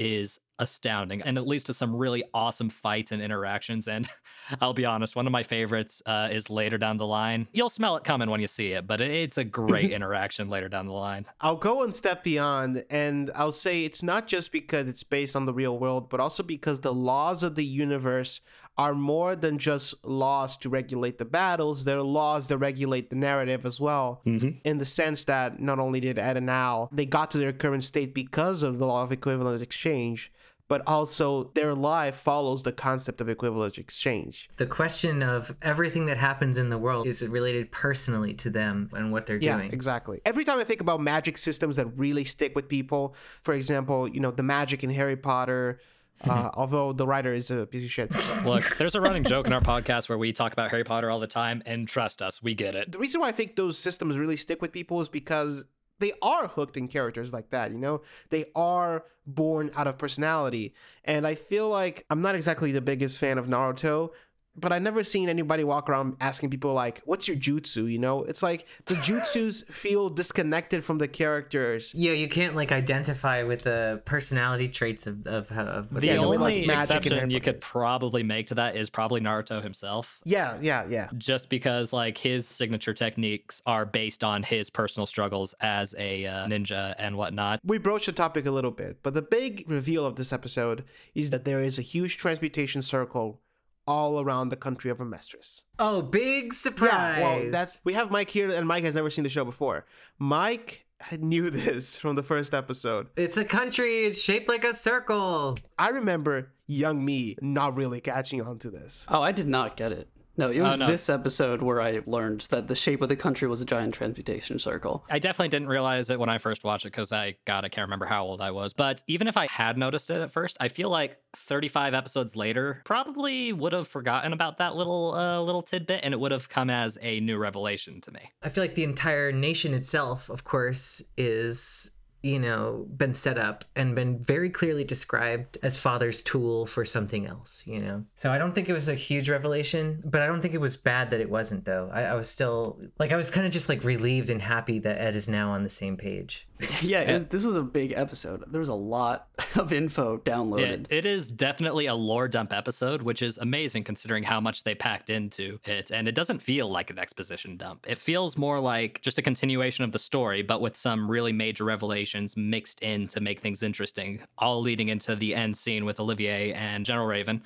is 0.00 0.38
astounding 0.60 1.22
and 1.22 1.38
it 1.38 1.42
leads 1.42 1.64
to 1.64 1.72
some 1.72 1.94
really 1.94 2.24
awesome 2.34 2.68
fights 2.68 3.12
and 3.12 3.22
interactions 3.22 3.86
and 3.86 4.08
i'll 4.60 4.72
be 4.72 4.84
honest 4.84 5.14
one 5.14 5.24
of 5.24 5.30
my 5.30 5.44
favorites 5.44 6.02
uh, 6.06 6.28
is 6.32 6.50
later 6.50 6.78
down 6.78 6.96
the 6.96 7.06
line. 7.06 7.46
You'll 7.52 7.70
smell 7.70 7.96
it 7.96 8.02
coming 8.02 8.28
when 8.28 8.40
you 8.40 8.48
see 8.48 8.72
it 8.72 8.86
but 8.86 9.00
it's 9.00 9.38
a 9.38 9.44
great 9.44 9.92
interaction 9.98 10.48
later 10.48 10.68
down 10.68 10.86
the 10.86 10.92
line. 10.92 11.26
I'll 11.40 11.56
go 11.56 11.76
one 11.76 11.92
step 11.92 12.24
beyond 12.24 12.84
and 12.90 13.30
I'll 13.34 13.52
say 13.52 13.84
it's 13.84 14.02
not 14.02 14.26
just 14.26 14.50
because 14.50 14.88
it's 14.88 15.04
based 15.04 15.36
on 15.36 15.46
the 15.46 15.54
real 15.54 15.78
world, 15.78 16.10
but 16.10 16.18
also 16.18 16.42
because 16.42 16.80
the 16.80 16.94
laws 16.94 17.42
of 17.42 17.54
the 17.54 17.64
universe 17.64 18.40
are 18.78 18.94
more 18.94 19.34
than 19.34 19.58
just 19.58 19.92
laws 20.06 20.56
to 20.56 20.68
regulate 20.68 21.18
the 21.18 21.24
battles. 21.24 21.84
They're 21.84 22.00
laws 22.00 22.46
that 22.48 22.58
regulate 22.58 23.10
the 23.10 23.16
narrative 23.16 23.66
as 23.66 23.80
well. 23.80 24.22
Mm-hmm. 24.24 24.50
In 24.64 24.78
the 24.78 24.84
sense 24.84 25.24
that 25.24 25.60
not 25.60 25.80
only 25.80 25.98
did 26.00 26.18
Ed 26.18 26.36
and 26.36 26.48
Al, 26.48 26.88
they 26.92 27.04
got 27.04 27.30
to 27.32 27.38
their 27.38 27.52
current 27.52 27.82
state 27.84 28.14
because 28.14 28.62
of 28.62 28.78
the 28.78 28.86
law 28.86 29.02
of 29.02 29.10
equivalent 29.10 29.60
exchange, 29.62 30.32
but 30.68 30.82
also 30.86 31.50
their 31.54 31.74
life 31.74 32.14
follows 32.14 32.62
the 32.62 32.70
concept 32.72 33.20
of 33.20 33.28
equivalent 33.28 33.78
exchange. 33.78 34.48
The 34.58 34.66
question 34.66 35.22
of 35.22 35.56
everything 35.62 36.06
that 36.06 36.18
happens 36.18 36.56
in 36.58 36.68
the 36.68 36.78
world 36.78 37.06
is 37.08 37.22
it 37.22 37.30
related 37.30 37.72
personally 37.72 38.34
to 38.34 38.50
them 38.50 38.90
and 38.92 39.10
what 39.10 39.26
they're 39.26 39.38
Yeah, 39.38 39.56
doing. 39.56 39.72
exactly. 39.72 40.20
Every 40.24 40.44
time 40.44 40.58
I 40.60 40.64
think 40.64 40.80
about 40.80 41.00
magic 41.00 41.36
systems 41.38 41.76
that 41.76 41.86
really 41.96 42.24
stick 42.24 42.54
with 42.54 42.68
people, 42.68 43.14
for 43.42 43.54
example, 43.54 44.06
you 44.06 44.20
know, 44.20 44.30
the 44.30 44.42
magic 44.42 44.84
in 44.84 44.90
Harry 44.90 45.16
Potter, 45.16 45.80
uh, 46.24 46.50
although 46.54 46.92
the 46.92 47.06
writer 47.06 47.32
is 47.32 47.50
a 47.50 47.66
piece 47.66 47.84
of 47.84 47.90
shit. 47.90 48.10
look 48.44 48.76
there's 48.76 48.94
a 48.94 49.00
running 49.00 49.24
joke 49.24 49.46
in 49.46 49.52
our 49.52 49.60
podcast 49.60 50.08
where 50.08 50.18
we 50.18 50.32
talk 50.32 50.52
about 50.52 50.70
harry 50.70 50.84
potter 50.84 51.10
all 51.10 51.20
the 51.20 51.26
time 51.26 51.62
and 51.66 51.86
trust 51.88 52.22
us 52.22 52.42
we 52.42 52.54
get 52.54 52.74
it 52.74 52.90
the 52.92 52.98
reason 52.98 53.20
why 53.20 53.28
I 53.28 53.32
think 53.32 53.56
those 53.56 53.78
systems 53.78 54.16
really 54.16 54.36
stick 54.36 54.62
with 54.62 54.72
people 54.72 55.00
is 55.00 55.08
because 55.08 55.64
they 55.98 56.12
are 56.22 56.48
hooked 56.48 56.76
in 56.76 56.88
characters 56.88 57.32
like 57.32 57.50
that, 57.50 57.72
you 57.72 57.78
know? 57.78 58.02
They 58.30 58.46
are 58.54 59.04
born 59.26 59.70
out 59.76 59.86
of 59.86 59.98
personality. 59.98 60.74
And 61.04 61.26
I 61.26 61.34
feel 61.34 61.68
like 61.68 62.06
I'm 62.08 62.22
not 62.22 62.34
exactly 62.34 62.72
the 62.72 62.80
biggest 62.80 63.18
fan 63.18 63.36
of 63.36 63.46
Naruto, 63.46 64.10
but 64.60 64.72
I've 64.72 64.82
never 64.82 65.04
seen 65.04 65.28
anybody 65.28 65.64
walk 65.64 65.88
around 65.88 66.16
asking 66.20 66.50
people 66.50 66.72
like, 66.74 67.00
"What's 67.04 67.28
your 67.28 67.36
jutsu?" 67.36 67.90
You 67.90 67.98
know, 67.98 68.24
it's 68.24 68.42
like 68.42 68.66
the 68.86 68.94
jutsus 68.94 69.64
feel 69.72 70.10
disconnected 70.10 70.84
from 70.84 70.98
the 70.98 71.08
characters. 71.08 71.94
Yeah, 71.94 72.12
you 72.12 72.28
can't 72.28 72.56
like 72.56 72.72
identify 72.72 73.42
with 73.42 73.62
the 73.62 74.02
personality 74.04 74.68
traits 74.68 75.06
of 75.06 75.26
of, 75.26 75.50
of 75.50 75.94
the 75.94 76.06
Yeah, 76.06 76.16
the 76.16 76.28
way, 76.28 76.36
like, 76.36 76.54
only 76.54 76.66
magic 76.66 76.96
exception 76.96 77.30
you 77.30 77.40
could 77.40 77.60
probably 77.60 78.22
make 78.22 78.48
to 78.48 78.54
that 78.54 78.76
is 78.76 78.90
probably 78.90 79.20
naruto 79.20 79.62
himself 79.62 80.20
Yeah, 80.24 80.58
yeah, 80.60 80.86
yeah. 80.88 81.08
just 81.18 81.48
because 81.48 81.92
like 81.92 82.18
his 82.18 82.46
signature 82.46 82.94
techniques 82.94 83.62
are 83.66 83.84
based 83.84 84.24
on 84.24 84.42
his 84.42 84.70
personal 84.70 85.06
struggles 85.06 85.54
as 85.60 85.94
a 85.98 86.26
uh, 86.26 86.46
ninja 86.46 86.94
and 86.98 87.16
whatnot. 87.16 87.60
We 87.64 87.78
broached 87.78 88.06
the 88.06 88.12
topic 88.12 88.46
a 88.46 88.50
little 88.50 88.70
bit, 88.70 89.02
but 89.02 89.14
the 89.14 89.22
big 89.22 89.64
reveal 89.68 90.04
of 90.04 90.16
this 90.16 90.32
episode 90.32 90.84
is 91.14 91.30
that 91.30 91.44
there 91.44 91.62
is 91.62 91.78
a 91.78 91.82
huge 91.82 92.16
transmutation 92.18 92.82
circle 92.82 93.40
all 93.88 94.20
around 94.20 94.50
the 94.50 94.56
country 94.56 94.90
of 94.90 94.98
Amestris. 94.98 95.62
Oh, 95.78 96.02
big 96.02 96.52
surprise! 96.52 97.18
Yeah, 97.18 97.22
well, 97.22 97.50
that's 97.50 97.80
we 97.84 97.94
have 97.94 98.10
Mike 98.10 98.28
here, 98.28 98.50
and 98.50 98.68
Mike 98.68 98.84
has 98.84 98.94
never 98.94 99.10
seen 99.10 99.24
the 99.24 99.30
show 99.30 99.44
before. 99.46 99.86
Mike 100.18 100.84
knew 101.18 101.48
this 101.62 101.98
from 101.98 102.14
the 102.14 102.22
first 102.22 102.52
episode. 102.52 103.08
it's 103.16 103.38
a 103.38 103.44
country. 103.44 104.04
It's 104.04 104.20
shaped 104.20 104.48
like 104.48 104.64
a 104.64 104.74
circle. 104.74 105.56
I 105.78 105.88
remember 105.88 106.52
young 106.66 107.02
me 107.04 107.36
not 107.40 107.76
really 107.76 108.00
catching 108.00 108.42
on 108.42 108.58
to 108.58 108.70
this. 108.70 109.06
Oh, 109.08 109.22
I 109.22 109.32
did 109.32 109.48
not 109.48 109.76
get 109.76 109.90
it. 109.92 110.08
No, 110.38 110.50
it 110.50 110.60
was 110.60 110.78
no. 110.78 110.86
this 110.86 111.10
episode 111.10 111.62
where 111.62 111.80
I 111.80 112.00
learned 112.06 112.42
that 112.50 112.68
the 112.68 112.76
shape 112.76 113.02
of 113.02 113.08
the 113.08 113.16
country 113.16 113.48
was 113.48 113.60
a 113.60 113.64
giant 113.64 113.92
transmutation 113.92 114.60
circle. 114.60 115.04
I 115.10 115.18
definitely 115.18 115.48
didn't 115.48 115.68
realize 115.68 116.10
it 116.10 116.20
when 116.20 116.28
I 116.28 116.38
first 116.38 116.62
watched 116.62 116.86
it 116.86 116.92
because 116.92 117.10
I, 117.10 117.34
God, 117.44 117.64
I 117.64 117.68
can't 117.68 117.86
remember 117.86 118.06
how 118.06 118.24
old 118.24 118.40
I 118.40 118.52
was. 118.52 118.72
But 118.72 119.02
even 119.08 119.26
if 119.26 119.36
I 119.36 119.48
had 119.50 119.76
noticed 119.76 120.10
it 120.10 120.20
at 120.20 120.30
first, 120.30 120.56
I 120.60 120.68
feel 120.68 120.90
like 120.90 121.18
35 121.36 121.92
episodes 121.92 122.36
later, 122.36 122.82
probably 122.84 123.52
would 123.52 123.72
have 123.72 123.88
forgotten 123.88 124.32
about 124.32 124.58
that 124.58 124.76
little 124.76 125.14
uh, 125.14 125.40
little 125.40 125.62
tidbit, 125.62 126.00
and 126.04 126.14
it 126.14 126.20
would 126.20 126.32
have 126.32 126.48
come 126.48 126.70
as 126.70 126.96
a 127.02 127.18
new 127.18 127.36
revelation 127.36 128.00
to 128.02 128.12
me. 128.12 128.20
I 128.40 128.48
feel 128.48 128.62
like 128.62 128.76
the 128.76 128.84
entire 128.84 129.32
nation 129.32 129.74
itself, 129.74 130.30
of 130.30 130.44
course, 130.44 131.02
is 131.16 131.90
you 132.22 132.38
know 132.38 132.86
been 132.96 133.14
set 133.14 133.38
up 133.38 133.64
and 133.76 133.94
been 133.94 134.18
very 134.22 134.50
clearly 134.50 134.84
described 134.84 135.56
as 135.62 135.78
father's 135.78 136.22
tool 136.22 136.66
for 136.66 136.84
something 136.84 137.26
else 137.26 137.62
you 137.66 137.80
know? 137.80 138.04
So 138.14 138.32
i 138.32 138.38
don't 138.38 138.54
think 138.54 138.68
it 138.68 138.72
was 138.72 138.88
a 138.88 138.94
huge 138.94 139.30
revelation 139.30 140.02
but 140.04 140.20
i 140.20 140.26
don't 140.26 140.40
think 140.40 140.54
it 140.54 140.60
was 140.60 140.76
bad 140.76 141.10
that 141.10 141.20
it 141.20 141.30
wasn't 141.30 141.64
though. 141.64 141.90
I, 141.92 142.02
I 142.02 142.14
was 142.14 142.28
still 142.28 142.80
like 142.98 143.12
i 143.12 143.16
was 143.16 143.30
kind 143.30 143.46
of 143.46 143.52
just 143.52 143.68
like 143.68 143.84
relieved 143.84 144.30
and 144.30 144.42
happy 144.42 144.78
that 144.80 145.00
ed 145.00 145.14
is 145.14 145.28
now 145.28 145.52
on 145.52 145.62
the 145.62 145.70
same 145.70 145.96
page 145.96 146.47
Yeah, 146.82 147.00
it 147.00 147.12
was, 147.12 147.24
this 147.26 147.44
was 147.44 147.56
a 147.56 147.62
big 147.62 147.92
episode. 147.92 148.44
There 148.48 148.60
was 148.60 148.68
a 148.68 148.74
lot 148.74 149.28
of 149.56 149.72
info 149.72 150.18
downloaded. 150.18 150.84
It, 150.84 150.86
it 150.90 151.04
is 151.04 151.28
definitely 151.28 151.86
a 151.86 151.94
lore 151.94 152.28
dump 152.28 152.52
episode, 152.52 153.02
which 153.02 153.22
is 153.22 153.38
amazing 153.38 153.84
considering 153.84 154.22
how 154.22 154.40
much 154.40 154.64
they 154.64 154.74
packed 154.74 155.10
into 155.10 155.58
it. 155.64 155.90
And 155.90 156.08
it 156.08 156.14
doesn't 156.14 156.40
feel 156.40 156.68
like 156.68 156.90
an 156.90 156.98
exposition 156.98 157.56
dump. 157.56 157.86
It 157.88 157.98
feels 157.98 158.36
more 158.36 158.60
like 158.60 159.00
just 159.02 159.18
a 159.18 159.22
continuation 159.22 159.84
of 159.84 159.92
the 159.92 159.98
story, 159.98 160.42
but 160.42 160.60
with 160.60 160.76
some 160.76 161.10
really 161.10 161.32
major 161.32 161.64
revelations 161.64 162.36
mixed 162.36 162.80
in 162.80 163.08
to 163.08 163.20
make 163.20 163.40
things 163.40 163.62
interesting, 163.62 164.20
all 164.38 164.60
leading 164.60 164.88
into 164.88 165.14
the 165.14 165.34
end 165.34 165.56
scene 165.56 165.84
with 165.84 166.00
Olivier 166.00 166.52
and 166.52 166.84
General 166.84 167.06
Raven. 167.06 167.42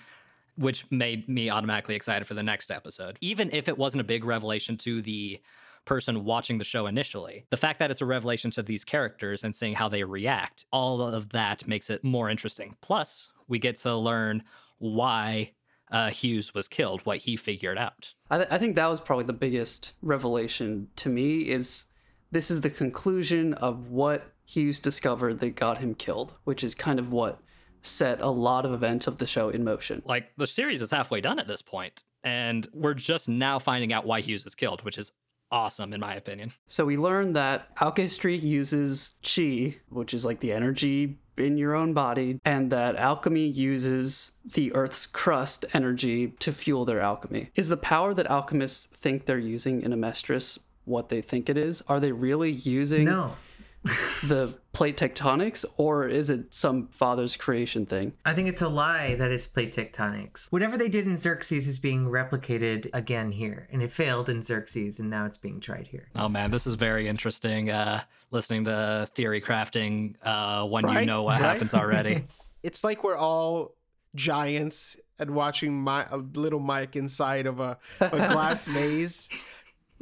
Which 0.57 0.85
made 0.91 1.31
me 1.31 1.49
automatically 1.49 1.95
excited 1.95 2.27
for 2.27 2.35
the 2.35 2.43
next 2.43 2.71
episode. 2.71 3.17
Even 3.23 3.49
if 3.55 3.69
it 3.69 3.79
wasn't 3.79 4.03
a 4.03 4.05
big 4.05 4.23
revelation 4.23 4.77
to 4.79 5.01
the 5.01 5.41
person 5.85 6.25
watching 6.25 6.59
the 6.59 6.65
show 6.65 6.87
initially. 6.87 7.45
The 7.51 7.57
fact 7.57 7.79
that 7.79 7.91
it's 7.91 8.01
a 8.01 8.07
revelation 8.07 8.51
to 8.53 8.63
these 8.63 8.85
characters 8.85 9.45
and 9.45 9.55
seeing 9.55 9.75
how 9.75 9.89
they 9.89 10.05
react, 10.05 10.67
all 10.73 11.03
of 11.03 11.31
that 11.31 11.67
makes 11.67 11.91
it 11.91 12.05
more 12.05 12.31
interesting. 12.31 12.77
Plus, 12.81 13.31
we 13.49 13.59
get 13.59 13.77
to 13.79 13.97
learn 13.97 14.45
why 14.79 15.53
uh, 15.91 16.11
Hughes 16.11 16.55
was 16.55 16.69
killed, 16.69 17.03
what 17.03 17.19
he 17.19 17.37
figured 17.37 17.79
out. 17.79 18.13
I, 18.31 18.39
th- 18.39 18.49
I 18.51 18.59
think 18.59 18.77
that 18.77 18.87
was 18.87 19.01
probably 19.01 19.27
the 19.27 19.33
biggest 19.33 19.95
revelation 20.03 20.89
to 20.97 21.09
me 21.09 21.51
is 21.51 21.87
this 22.31 22.51
is 22.51 22.63
the 22.63 22.71
conclusion 22.71 23.55
of 23.55 23.91
what 23.91 24.33
Hughes 24.45 24.81
discovered 24.81 25.39
that 25.41 25.55
got 25.55 25.79
him 25.79 25.95
killed, 25.95 26.35
which 26.45 26.65
is 26.65 26.75
kind 26.75 26.99
of 26.99 27.13
what 27.13 27.41
set 27.83 28.21
a 28.21 28.29
lot 28.29 28.65
of 28.65 28.73
events 28.73 29.07
of 29.07 29.19
the 29.19 29.27
show 29.27 29.51
in 29.51 29.65
motion. 29.65 30.03
Like, 30.07 30.31
the 30.37 30.47
series 30.47 30.83
is 30.83 30.91
halfway 30.91 31.21
done 31.21 31.39
at 31.39 31.49
this 31.49 31.63
point, 31.63 32.05
and 32.25 32.67
we're 32.73 32.95
just 32.95 33.29
now 33.29 33.59
finding 33.59 33.93
out 33.93 34.07
why 34.07 34.21
Hughes 34.21 34.47
is 34.47 34.55
killed, 34.55 34.83
which 34.85 34.99
is 34.99 35.13
awesome 35.53 35.93
in 35.93 36.01
my 36.01 36.15
opinion. 36.15 36.53
So 36.67 36.85
we 36.85 36.97
learned 36.97 37.37
that 37.37 37.69
alchemy 37.81 38.37
uses 38.37 39.13
chi, 39.23 39.77
which 39.91 40.15
is 40.15 40.25
like 40.25 40.41
the 40.41 40.53
energy 40.53 41.19
in 41.37 41.57
your 41.57 41.75
own 41.75 41.93
body, 41.95 42.41
and 42.45 42.71
that 42.73 42.97
alchemy 42.97 43.47
uses 43.47 44.33
the 44.45 44.75
Earth's 44.75 45.07
crust 45.07 45.65
energy 45.73 46.29
to 46.41 46.53
fuel 46.53 46.85
their 46.85 47.01
alchemy. 47.01 47.51
Is 47.55 47.69
the 47.69 47.77
power 47.77 48.13
that 48.15 48.27
alchemists 48.27 48.87
think 48.87 49.27
they're 49.27 49.39
using 49.39 49.83
in 49.83 49.93
Amestris 49.93 50.59
what 50.85 51.09
they 51.09 51.21
think 51.21 51.49
it 51.49 51.57
is? 51.57 51.83
Are 51.89 52.01
they 52.01 52.13
really 52.13 52.51
using 52.51 53.05
no 53.05 53.37
the 53.85 54.59
plate 54.83 54.97
tectonics, 54.97 55.65
or 55.77 56.09
is 56.09 56.29
it 56.29 56.53
some 56.53 56.89
father's 56.89 57.37
creation 57.37 57.87
thing? 57.87 58.13
I 58.25 58.35
think 58.35 58.49
it's 58.49 58.63
a 58.63 58.69
lie 58.69 59.15
that 59.15 59.31
it's 59.31 59.47
plate 59.47 59.71
tectonics. 59.71 60.51
Whatever 60.51 60.77
they 60.77 60.89
did 60.89 61.07
in 61.07 61.17
Xerxes 61.17 61.69
is 61.69 61.79
being 61.79 62.07
replicated 62.07 62.91
again 62.93 63.31
here, 63.31 63.69
and 63.71 63.81
it 63.81 63.93
failed 63.93 64.29
in 64.29 64.43
Xerxes, 64.43 64.99
and 64.99 65.09
now 65.09 65.25
it's 65.25 65.39
being 65.39 65.61
tried 65.61 65.87
here. 65.87 66.09
Oh 66.17 66.29
man, 66.31 66.51
this 66.51 66.67
is 66.67 66.75
very 66.75 67.07
interesting. 67.07 67.71
Uh, 67.71 68.03
listening 68.33 68.65
to 68.65 69.07
theory 69.15 69.41
crafting 69.41 70.17
uh, 70.25 70.67
when 70.67 70.89
you 70.89 71.07
know 71.07 71.23
what 71.23 71.41
Right? 71.41 71.47
happens 71.53 71.75
already. 71.75 72.25
It's 72.65 72.83
like 72.85 73.03
we're 73.05 73.17
all 73.17 73.75
giants 74.17 74.97
and 75.19 75.31
watching 75.31 75.81
my 75.81 76.07
a 76.11 76.17
little 76.17 76.61
Mike 76.61 76.95
inside 76.97 77.47
of 77.47 77.59
a, 77.61 77.77
a 78.01 78.09
glass 78.09 78.67
maze. 78.79 79.29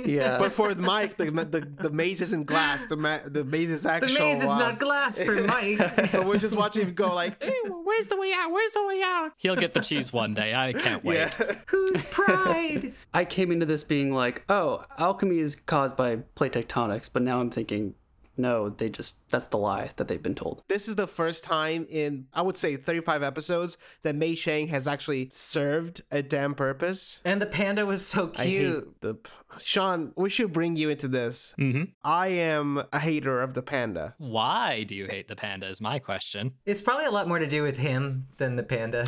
Yeah. 0.07 0.39
But 0.39 0.53
for 0.53 0.75
Mike, 0.75 1.17
the, 1.17 1.31
the 1.31 1.69
the 1.83 1.91
maze 1.91 2.21
isn't 2.21 2.45
glass. 2.47 2.87
The 2.87 2.97
ma- 2.97 3.21
the 3.25 3.45
maze 3.45 3.69
is 3.71 3.87
actual. 3.87 4.09
The 4.09 4.19
maze 4.21 4.43
is 4.43 4.49
uh, 4.49 4.59
not 4.59 4.79
glass 4.81 5.21
for 5.21 5.35
Mike. 5.43 5.79
but 6.13 6.27
we're 6.27 6.39
just 6.39 6.57
watching 6.57 6.89
him 6.89 6.95
go 6.95 7.15
like, 7.15 7.43
hey, 7.43 7.55
where's 7.69 8.09
the 8.09 8.17
way 8.17 8.33
out? 8.35 8.51
Where's 8.53 8.73
the 8.73 8.87
way 8.87 9.03
out? 9.05 9.33
He'll 9.37 9.57
get 9.57 9.75
the 9.75 9.81
cheese 9.81 10.13
one 10.13 10.35
day. 10.35 10.55
I 10.55 10.73
can't 10.73 11.05
wait. 11.05 11.17
Yeah. 11.17 11.55
Whose 11.67 12.05
pride? 12.07 12.95
I 13.15 13.25
came 13.25 13.53
into 13.53 13.67
this 13.67 13.85
being 13.85 14.13
like, 14.15 14.45
oh, 14.49 14.85
alchemy 14.99 15.39
is 15.39 15.55
caused 15.57 15.97
by 15.97 16.17
plate 16.35 16.53
tectonics, 16.53 17.11
but 17.13 17.23
now 17.23 17.41
I'm 17.41 17.51
thinking, 17.51 17.95
no, 18.37 18.71
they 18.71 18.89
just 18.89 19.29
that's 19.29 19.47
the 19.47 19.59
lie 19.59 19.91
that 19.97 20.09
they've 20.09 20.23
been 20.23 20.35
told. 20.35 20.63
This 20.69 20.89
is 20.89 20.97
the 20.97 21.07
first 21.07 21.45
time 21.45 21.87
in 21.91 22.27
I 22.33 22.41
would 22.43 22.57
say 22.57 22.77
35 22.77 23.23
episodes 23.23 23.77
that 24.03 24.15
Mei 24.15 24.35
Chang 24.35 24.69
has 24.69 24.89
actually 24.89 25.29
served 25.33 26.03
a 26.11 26.23
damn 26.23 26.55
purpose. 26.55 27.21
And 27.25 27.43
the 27.43 27.47
panda 27.47 27.85
was 27.85 28.07
so 28.07 28.33
I 28.37 28.47
cute. 28.47 28.63
hate 28.85 29.01
the 29.03 29.15
Sean, 29.59 30.13
we 30.17 30.31
should 30.31 30.53
bring 30.53 30.77
you 30.77 30.89
into 30.91 31.09
this. 31.09 31.55
hmm 31.57 31.85
I 32.05 32.29
am 32.29 32.83
a 32.93 32.99
hater 32.99 33.41
of 33.43 33.55
the 33.55 33.63
panda. 33.63 34.15
Why 34.19 34.85
do 34.85 34.95
you 34.95 35.07
hate 35.07 35.29
the 35.29 35.37
panda? 35.37 35.69
Is 35.69 35.81
my 35.81 35.99
question. 35.99 36.53
It's 36.65 36.81
probably 36.81 37.07
a 37.07 37.11
lot 37.11 37.29
more 37.29 37.39
to 37.39 37.47
do 37.47 37.63
with 37.63 37.77
him 37.79 38.27
than 38.39 38.57
the 38.57 38.63
panda. 38.63 39.05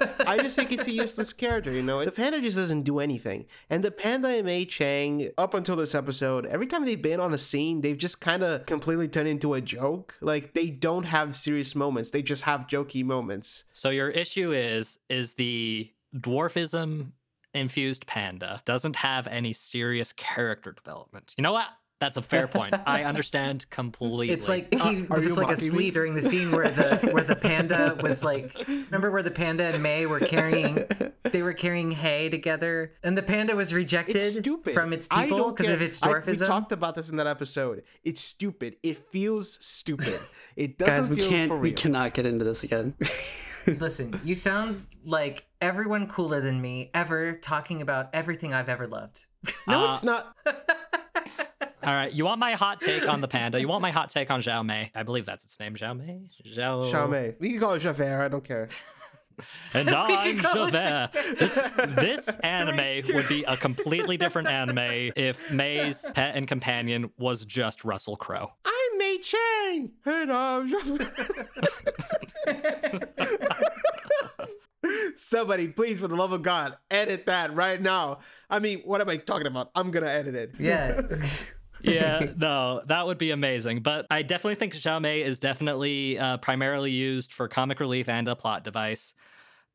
I 0.26 0.38
just 0.38 0.56
think 0.56 0.72
it's 0.72 0.86
a 0.86 0.92
useless 0.92 1.32
character, 1.32 1.70
you 1.72 1.82
know? 1.82 2.04
The 2.04 2.12
panda 2.12 2.40
just 2.40 2.56
doesn't 2.56 2.82
do 2.82 2.98
anything. 2.98 3.46
And 3.70 3.82
the 3.82 3.90
panda 3.90 4.28
and 4.28 4.46
Mei 4.46 4.64
Chang, 4.64 5.30
up 5.38 5.54
until 5.54 5.76
this 5.76 5.94
episode, 5.94 6.46
every 6.46 6.66
time 6.66 6.84
they've 6.84 7.00
been 7.00 7.20
on 7.20 7.32
a 7.34 7.38
scene, 7.38 7.80
they've 7.80 7.98
just 7.98 8.20
kind 8.20 8.42
of 8.42 8.66
completely 8.66 9.08
turned 9.08 9.28
into 9.28 9.54
a 9.54 9.60
joke. 9.60 10.14
Like, 10.20 10.54
they 10.54 10.70
don't 10.70 11.04
have 11.04 11.36
serious 11.36 11.74
moments, 11.74 12.10
they 12.10 12.22
just 12.22 12.42
have 12.42 12.66
jokey 12.66 13.04
moments. 13.04 13.64
So 13.72 13.90
your 13.90 14.10
issue 14.10 14.52
is 14.52 14.98
is 15.08 15.34
the 15.34 15.90
dwarfism 16.16 17.12
infused 17.58 18.06
panda 18.06 18.62
doesn't 18.64 18.96
have 18.96 19.26
any 19.26 19.52
serious 19.52 20.12
character 20.12 20.72
development. 20.72 21.34
You 21.36 21.42
know 21.42 21.52
what? 21.52 21.66
That's 22.00 22.16
a 22.16 22.22
fair 22.22 22.46
point. 22.46 22.74
I 22.86 23.02
understand 23.12 23.68
completely. 23.70 24.30
It's 24.30 24.48
like 24.48 24.68
uh, 24.72 24.88
he 24.92 25.06
are 25.10 25.18
was 25.18 25.24
you 25.24 25.34
like 25.34 25.48
mocking 25.48 25.62
me? 25.64 25.68
asleep 25.68 25.94
during 25.94 26.14
the 26.14 26.22
scene 26.22 26.52
where 26.52 26.68
the 26.68 27.10
where 27.12 27.24
the 27.24 27.34
panda 27.34 27.98
was 28.00 28.22
like 28.22 28.54
remember 28.68 29.10
where 29.10 29.24
the 29.24 29.32
panda 29.32 29.64
and 29.64 29.82
May 29.82 30.06
were 30.06 30.20
carrying 30.20 30.86
they 31.24 31.42
were 31.42 31.54
carrying 31.54 31.90
hay 31.90 32.28
together 32.28 32.92
and 33.02 33.18
the 33.18 33.22
panda 33.24 33.56
was 33.56 33.74
rejected 33.74 34.14
It's 34.14 34.36
stupid. 34.38 34.74
from 34.74 34.92
its 34.92 35.08
people 35.08 35.50
because 35.50 35.70
of 35.72 35.82
its 35.82 36.00
I- 36.00 36.06
dwarfism. 36.06 36.40
we 36.42 36.46
talked 36.46 36.70
about 36.70 36.94
this 36.94 37.10
in 37.10 37.16
that 37.16 37.26
episode. 37.26 37.82
It's 38.04 38.22
stupid. 38.22 38.76
It 38.84 39.10
feels 39.10 39.58
stupid. 39.60 40.20
It 40.54 40.78
doesn't 40.78 41.06
Guys, 41.06 41.08
we 41.10 41.16
feel 41.16 41.28
can't 41.30 41.48
for 41.48 41.58
we 41.58 41.72
cannot 41.72 42.14
get 42.14 42.26
into 42.26 42.44
this 42.44 42.62
again. 42.62 42.94
Listen, 43.78 44.20
you 44.24 44.34
sound 44.34 44.86
like 45.04 45.46
everyone 45.60 46.06
cooler 46.08 46.40
than 46.40 46.60
me 46.60 46.90
ever 46.94 47.32
talking 47.34 47.82
about 47.82 48.08
everything 48.12 48.54
I've 48.54 48.68
ever 48.68 48.86
loved. 48.86 49.26
No, 49.66 49.84
Uh, 49.84 49.86
it's 49.94 50.02
not. 50.04 50.34
All 51.84 51.94
right, 51.94 52.12
you 52.12 52.24
want 52.24 52.38
my 52.40 52.52
hot 52.52 52.80
take 52.80 53.08
on 53.08 53.20
the 53.20 53.28
panda? 53.28 53.60
You 53.60 53.68
want 53.68 53.82
my 53.82 53.90
hot 53.90 54.10
take 54.10 54.30
on 54.30 54.40
Zhao 54.40 54.64
Mei? 54.64 54.90
I 54.94 55.04
believe 55.04 55.24
that's 55.26 55.44
its 55.44 55.58
name, 55.60 55.74
Zhao 55.74 55.96
Mei. 55.96 56.28
Zhao. 56.46 56.90
Xiaomei. 56.92 57.36
We 57.38 57.50
can 57.50 57.60
call 57.60 57.74
it 57.74 57.78
Javert. 57.80 58.24
I 58.24 58.28
don't 58.28 58.44
care. 58.44 58.68
And 59.72 59.88
I'm 59.94 60.36
call 60.40 60.68
Javert. 60.68 61.10
This, 61.38 61.60
this 61.94 62.36
anime 62.42 63.02
would 63.14 63.28
be 63.28 63.44
a 63.44 63.56
completely 63.56 64.16
different 64.16 64.48
anime 64.48 65.12
if 65.14 65.52
May's 65.52 66.04
pet 66.12 66.34
and 66.36 66.48
companion 66.48 67.12
was 67.18 67.46
just 67.46 67.84
Russell 67.84 68.16
Crowe. 68.16 68.50
I'm 69.08 69.22
Chang. 69.22 69.90
And 70.04 70.32
I'm 70.32 70.68
Javert. 70.68 71.08
Somebody, 75.16 75.68
please, 75.68 75.98
for 76.00 76.08
the 76.08 76.16
love 76.16 76.32
of 76.32 76.42
God, 76.42 76.76
edit 76.90 77.24
that 77.26 77.54
right 77.54 77.80
now. 77.80 78.18
I 78.50 78.58
mean, 78.58 78.80
what 78.84 79.00
am 79.00 79.08
I 79.08 79.16
talking 79.16 79.46
about? 79.46 79.70
I'm 79.74 79.90
gonna 79.90 80.08
edit 80.08 80.34
it. 80.34 80.52
Yeah. 80.58 81.02
yeah, 81.82 82.32
no, 82.36 82.82
that 82.86 83.06
would 83.06 83.18
be 83.18 83.30
amazing. 83.30 83.80
But 83.80 84.06
I 84.10 84.22
definitely 84.22 84.56
think 84.56 84.74
Zhao 84.74 85.00
Mei 85.00 85.22
is 85.22 85.38
definitely 85.38 86.18
uh, 86.18 86.36
primarily 86.38 86.90
used 86.90 87.32
for 87.32 87.48
comic 87.48 87.80
relief 87.80 88.10
and 88.10 88.28
a 88.28 88.36
plot 88.36 88.62
device. 88.62 89.14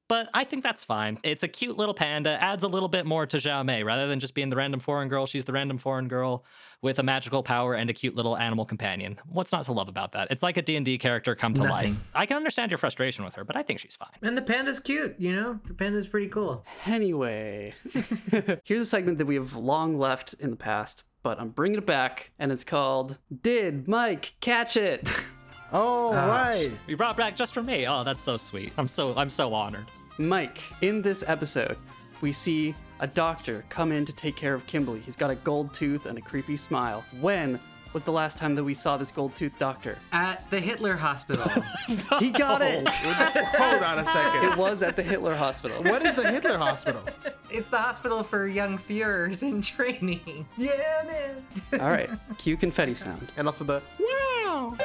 But 0.10 0.30
I 0.34 0.44
think 0.44 0.64
that's 0.64 0.84
fine. 0.84 1.18
It's 1.24 1.44
a 1.44 1.48
cute 1.48 1.78
little 1.78 1.94
panda, 1.94 2.32
adds 2.42 2.64
a 2.64 2.68
little 2.68 2.90
bit 2.90 3.06
more 3.06 3.26
to 3.26 3.38
Zhao 3.38 3.66
Mei. 3.66 3.84
Rather 3.84 4.08
than 4.08 4.20
just 4.20 4.34
being 4.34 4.50
the 4.50 4.56
random 4.56 4.80
foreign 4.80 5.08
girl, 5.08 5.26
she's 5.26 5.46
the 5.46 5.54
random 5.54 5.78
foreign 5.78 6.08
girl 6.10 6.46
with 6.82 7.00
a 7.00 7.04
magical 7.04 7.42
power 7.42 7.74
and 7.74 7.90
a 7.90 7.94
cute 7.94 8.14
little 8.14 8.38
animal 8.38 8.66
companion. 8.66 9.18
What's 9.28 9.54
not 9.54 9.64
to 9.66 9.72
love 9.72 9.88
about 9.88 10.12
that? 10.12 10.28
It's 10.30 10.44
like 10.44 10.58
a 10.58 10.62
D&D 10.62 10.98
character 10.98 11.36
come 11.36 11.54
to 11.54 11.64
life. 11.64 11.88
Nothing. 11.88 12.02
I 12.14 12.26
can 12.26 12.36
understand 12.36 12.70
your 12.70 12.78
frustration 12.78 13.24
with 13.24 13.34
her, 13.36 13.46
but 13.46 13.56
I 13.56 13.64
think 13.64 13.80
she's 13.80 13.96
fine. 13.96 14.10
and 14.22 14.38
the 14.38 14.42
panda's 14.42 14.80
cute, 14.82 15.16
you 15.18 15.34
know? 15.36 15.60
The 15.66 15.74
panda's 15.74 16.08
pretty 16.08 16.28
cool. 16.28 16.66
Anyway, 16.86 17.74
here's 18.66 18.82
a 18.82 18.86
segment 18.86 19.18
that 19.20 19.26
we 19.26 19.36
have 19.36 19.56
long 19.56 19.98
left 19.98 20.34
in 20.36 20.50
the 20.50 20.58
past, 20.58 21.06
but 21.24 21.40
I'm 21.40 21.50
bringing 21.50 21.78
it 21.78 21.86
back, 21.86 22.32
and 22.38 22.52
it's 22.52 22.66
called 22.66 23.18
"Did 23.42 23.88
Mike 23.88 24.34
Catch 24.42 24.76
It?" 24.76 25.24
Oh, 25.74 26.12
ah, 26.14 26.28
right. 26.28 26.72
You 26.88 26.96
brought 26.96 27.18
back 27.18 27.36
just 27.36 27.54
for 27.54 27.64
me. 27.64 27.88
Oh, 27.88 28.04
that's 28.04 28.22
so 28.22 28.38
sweet. 28.38 28.72
I'm 28.78 28.88
so 28.88 29.14
I'm 29.18 29.30
so 29.30 29.54
honored. 29.54 29.86
Mike, 30.20 30.62
in 30.82 31.02
this 31.02 31.24
episode, 31.28 31.78
we 32.22 32.32
see 32.32 32.76
a 33.00 33.08
doctor 33.08 33.66
come 33.70 33.92
in 33.92 34.06
to 34.06 34.14
take 34.14 34.36
care 34.36 34.54
of 34.54 34.66
Kimberly. 34.68 35.00
He's 35.00 35.16
got 35.16 35.32
a 35.32 35.36
gold 35.36 35.74
tooth 35.74 36.06
and 36.06 36.18
a 36.18 36.22
creepy 36.22 36.56
smile. 36.56 37.04
When 37.20 37.60
was 37.94 38.04
the 38.04 38.12
last 38.12 38.38
time 38.38 38.56
that 38.56 38.64
we 38.64 38.74
saw 38.74 38.98
this 38.98 39.12
gold 39.12 39.36
tooth 39.36 39.58
doctor? 39.58 39.98
At 40.12 40.50
the 40.50 40.60
Hitler 40.60 40.96
Hospital. 40.96 41.50
He 42.20 42.30
got 42.30 42.62
it. 42.62 42.88
Hold 42.90 43.84
on 43.84 44.00
a 44.00 44.06
second. 44.06 44.52
It 44.52 44.58
was 44.58 44.84
at 44.84 44.96
the 44.96 45.04
Hitler 45.04 45.36
Hospital. 45.36 45.84
What 45.84 46.06
is 46.06 46.16
the 46.16 46.30
Hitler 46.30 46.58
Hospital? 46.58 47.02
it's 47.50 47.68
the 47.68 47.78
hospital 47.78 48.24
for 48.24 48.48
young 48.48 48.78
Führers 48.78 49.44
in 49.44 49.62
training. 49.62 50.46
Yeah, 50.58 51.04
man. 51.06 51.82
All 51.82 51.90
right, 51.90 52.10
cue 52.38 52.56
confetti 52.56 52.94
sound. 52.94 53.32
And 53.36 53.48
also 53.48 53.64
the 53.64 53.82
wow. 54.00 54.78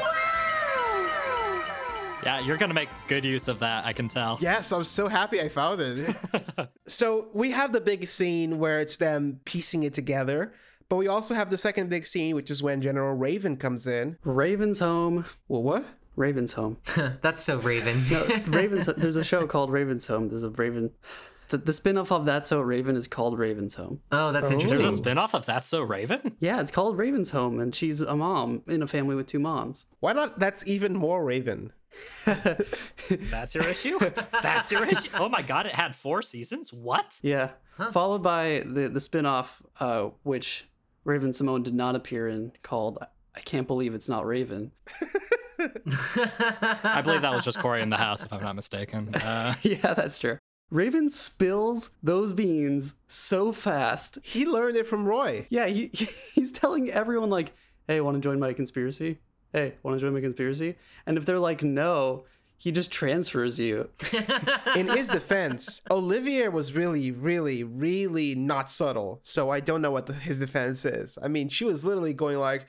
Yeah, 2.22 2.40
you're 2.40 2.56
gonna 2.56 2.74
make 2.74 2.88
good 3.06 3.24
use 3.24 3.48
of 3.48 3.60
that. 3.60 3.84
I 3.84 3.92
can 3.92 4.08
tell. 4.08 4.38
Yes, 4.40 4.72
I'm 4.72 4.84
so 4.84 5.08
happy 5.08 5.40
I 5.40 5.48
found 5.48 5.80
it. 5.80 6.16
so 6.86 7.28
we 7.32 7.52
have 7.52 7.72
the 7.72 7.80
big 7.80 8.06
scene 8.06 8.58
where 8.58 8.80
it's 8.80 8.96
them 8.96 9.40
piecing 9.44 9.82
it 9.82 9.94
together, 9.94 10.52
but 10.88 10.96
we 10.96 11.06
also 11.06 11.34
have 11.34 11.50
the 11.50 11.58
second 11.58 11.90
big 11.90 12.06
scene, 12.06 12.34
which 12.34 12.50
is 12.50 12.62
when 12.62 12.80
General 12.80 13.14
Raven 13.14 13.56
comes 13.56 13.86
in. 13.86 14.18
Raven's 14.24 14.78
home. 14.80 15.26
Well, 15.48 15.62
what? 15.62 15.84
Raven's 16.16 16.54
home. 16.54 16.78
That's 17.22 17.44
so 17.44 17.58
Raven. 17.58 17.94
Raven's. 18.48 18.86
There's 18.86 19.16
a 19.16 19.24
show 19.24 19.46
called 19.46 19.70
Raven's 19.70 20.06
Home. 20.08 20.28
There's 20.28 20.42
a 20.42 20.50
Raven. 20.50 20.90
The, 21.50 21.58
the 21.58 21.72
spin-off 21.72 22.12
of 22.12 22.26
That's 22.26 22.50
So 22.50 22.60
Raven 22.60 22.96
is 22.96 23.06
called 23.06 23.38
Raven's 23.38 23.74
Home. 23.76 24.00
Oh, 24.12 24.32
that's 24.32 24.50
oh. 24.50 24.54
interesting. 24.54 24.68
There's 24.68 24.72
a 24.72 24.74
interesting. 24.88 25.04
spin-off 25.04 25.34
of 25.34 25.46
That's 25.46 25.66
So 25.66 25.80
Raven? 25.80 26.36
Yeah, 26.40 26.60
it's 26.60 26.70
called 26.70 26.98
Raven's 26.98 27.30
Home, 27.30 27.58
and 27.60 27.74
she's 27.74 28.02
a 28.02 28.14
mom 28.14 28.62
in 28.66 28.82
a 28.82 28.86
family 28.86 29.14
with 29.14 29.26
two 29.26 29.38
moms. 29.38 29.86
Why 30.00 30.12
not? 30.12 30.38
That's 30.38 30.66
even 30.66 30.94
more 30.94 31.24
Raven. 31.24 31.72
That's 33.10 33.54
your 33.54 33.64
issue? 33.68 33.98
That's 34.42 34.70
your 34.70 34.84
issue? 34.84 35.08
Oh 35.14 35.28
my 35.28 35.42
god, 35.42 35.66
it 35.66 35.72
had 35.74 35.94
four 35.94 36.22
seasons? 36.22 36.72
What? 36.72 37.18
Yeah. 37.22 37.50
Followed 37.92 38.22
by 38.22 38.64
the 38.66 38.88
the 38.88 39.00
spin-off, 39.00 39.62
uh, 39.80 40.08
which 40.24 40.66
Raven-Symoné 41.04 41.62
did 41.62 41.74
not 41.74 41.94
appear 41.94 42.28
in, 42.28 42.52
called 42.62 42.98
I 43.36 43.40
Can't 43.40 43.66
Believe 43.66 43.94
It's 43.94 44.08
Not 44.08 44.26
Raven. 44.26 44.72
I 45.58 47.00
believe 47.02 47.22
that 47.22 47.32
was 47.32 47.44
just 47.44 47.58
Cory 47.58 47.82
in 47.82 47.90
the 47.90 47.96
house, 47.96 48.22
if 48.24 48.32
I'm 48.32 48.42
not 48.42 48.56
mistaken. 48.56 49.14
Uh, 49.14 49.54
yeah, 49.62 49.94
that's 49.94 50.18
true. 50.18 50.38
Raven 50.70 51.08
spills 51.08 51.90
those 52.02 52.32
beans 52.32 52.96
so 53.06 53.52
fast. 53.52 54.18
He 54.22 54.44
learned 54.44 54.76
it 54.76 54.86
from 54.86 55.06
Roy. 55.06 55.46
Yeah, 55.50 55.66
he 55.66 55.86
he's 56.34 56.52
telling 56.52 56.90
everyone 56.90 57.30
like, 57.30 57.52
"Hey, 57.86 58.00
want 58.00 58.16
to 58.16 58.20
join 58.20 58.38
my 58.38 58.52
conspiracy? 58.52 59.18
Hey, 59.52 59.74
want 59.82 59.96
to 59.96 60.00
join 60.00 60.14
my 60.14 60.20
conspiracy?" 60.20 60.76
And 61.06 61.16
if 61.16 61.24
they're 61.24 61.38
like, 61.38 61.62
"No," 61.62 62.24
he 62.58 62.72
just 62.72 62.90
transfers 62.90 63.60
you. 63.60 63.88
In 64.74 64.88
his 64.88 65.06
defense, 65.18 65.80
Olivier 65.90 66.48
was 66.48 66.72
really, 66.72 67.12
really, 67.12 67.62
really 67.62 68.34
not 68.34 68.68
subtle. 68.68 69.20
So 69.22 69.50
I 69.50 69.60
don't 69.60 69.80
know 69.80 69.92
what 69.92 70.06
the, 70.06 70.12
his 70.12 70.40
defense 70.40 70.84
is. 70.84 71.18
I 71.22 71.28
mean, 71.28 71.48
she 71.48 71.64
was 71.64 71.84
literally 71.84 72.12
going 72.12 72.38
like, 72.38 72.66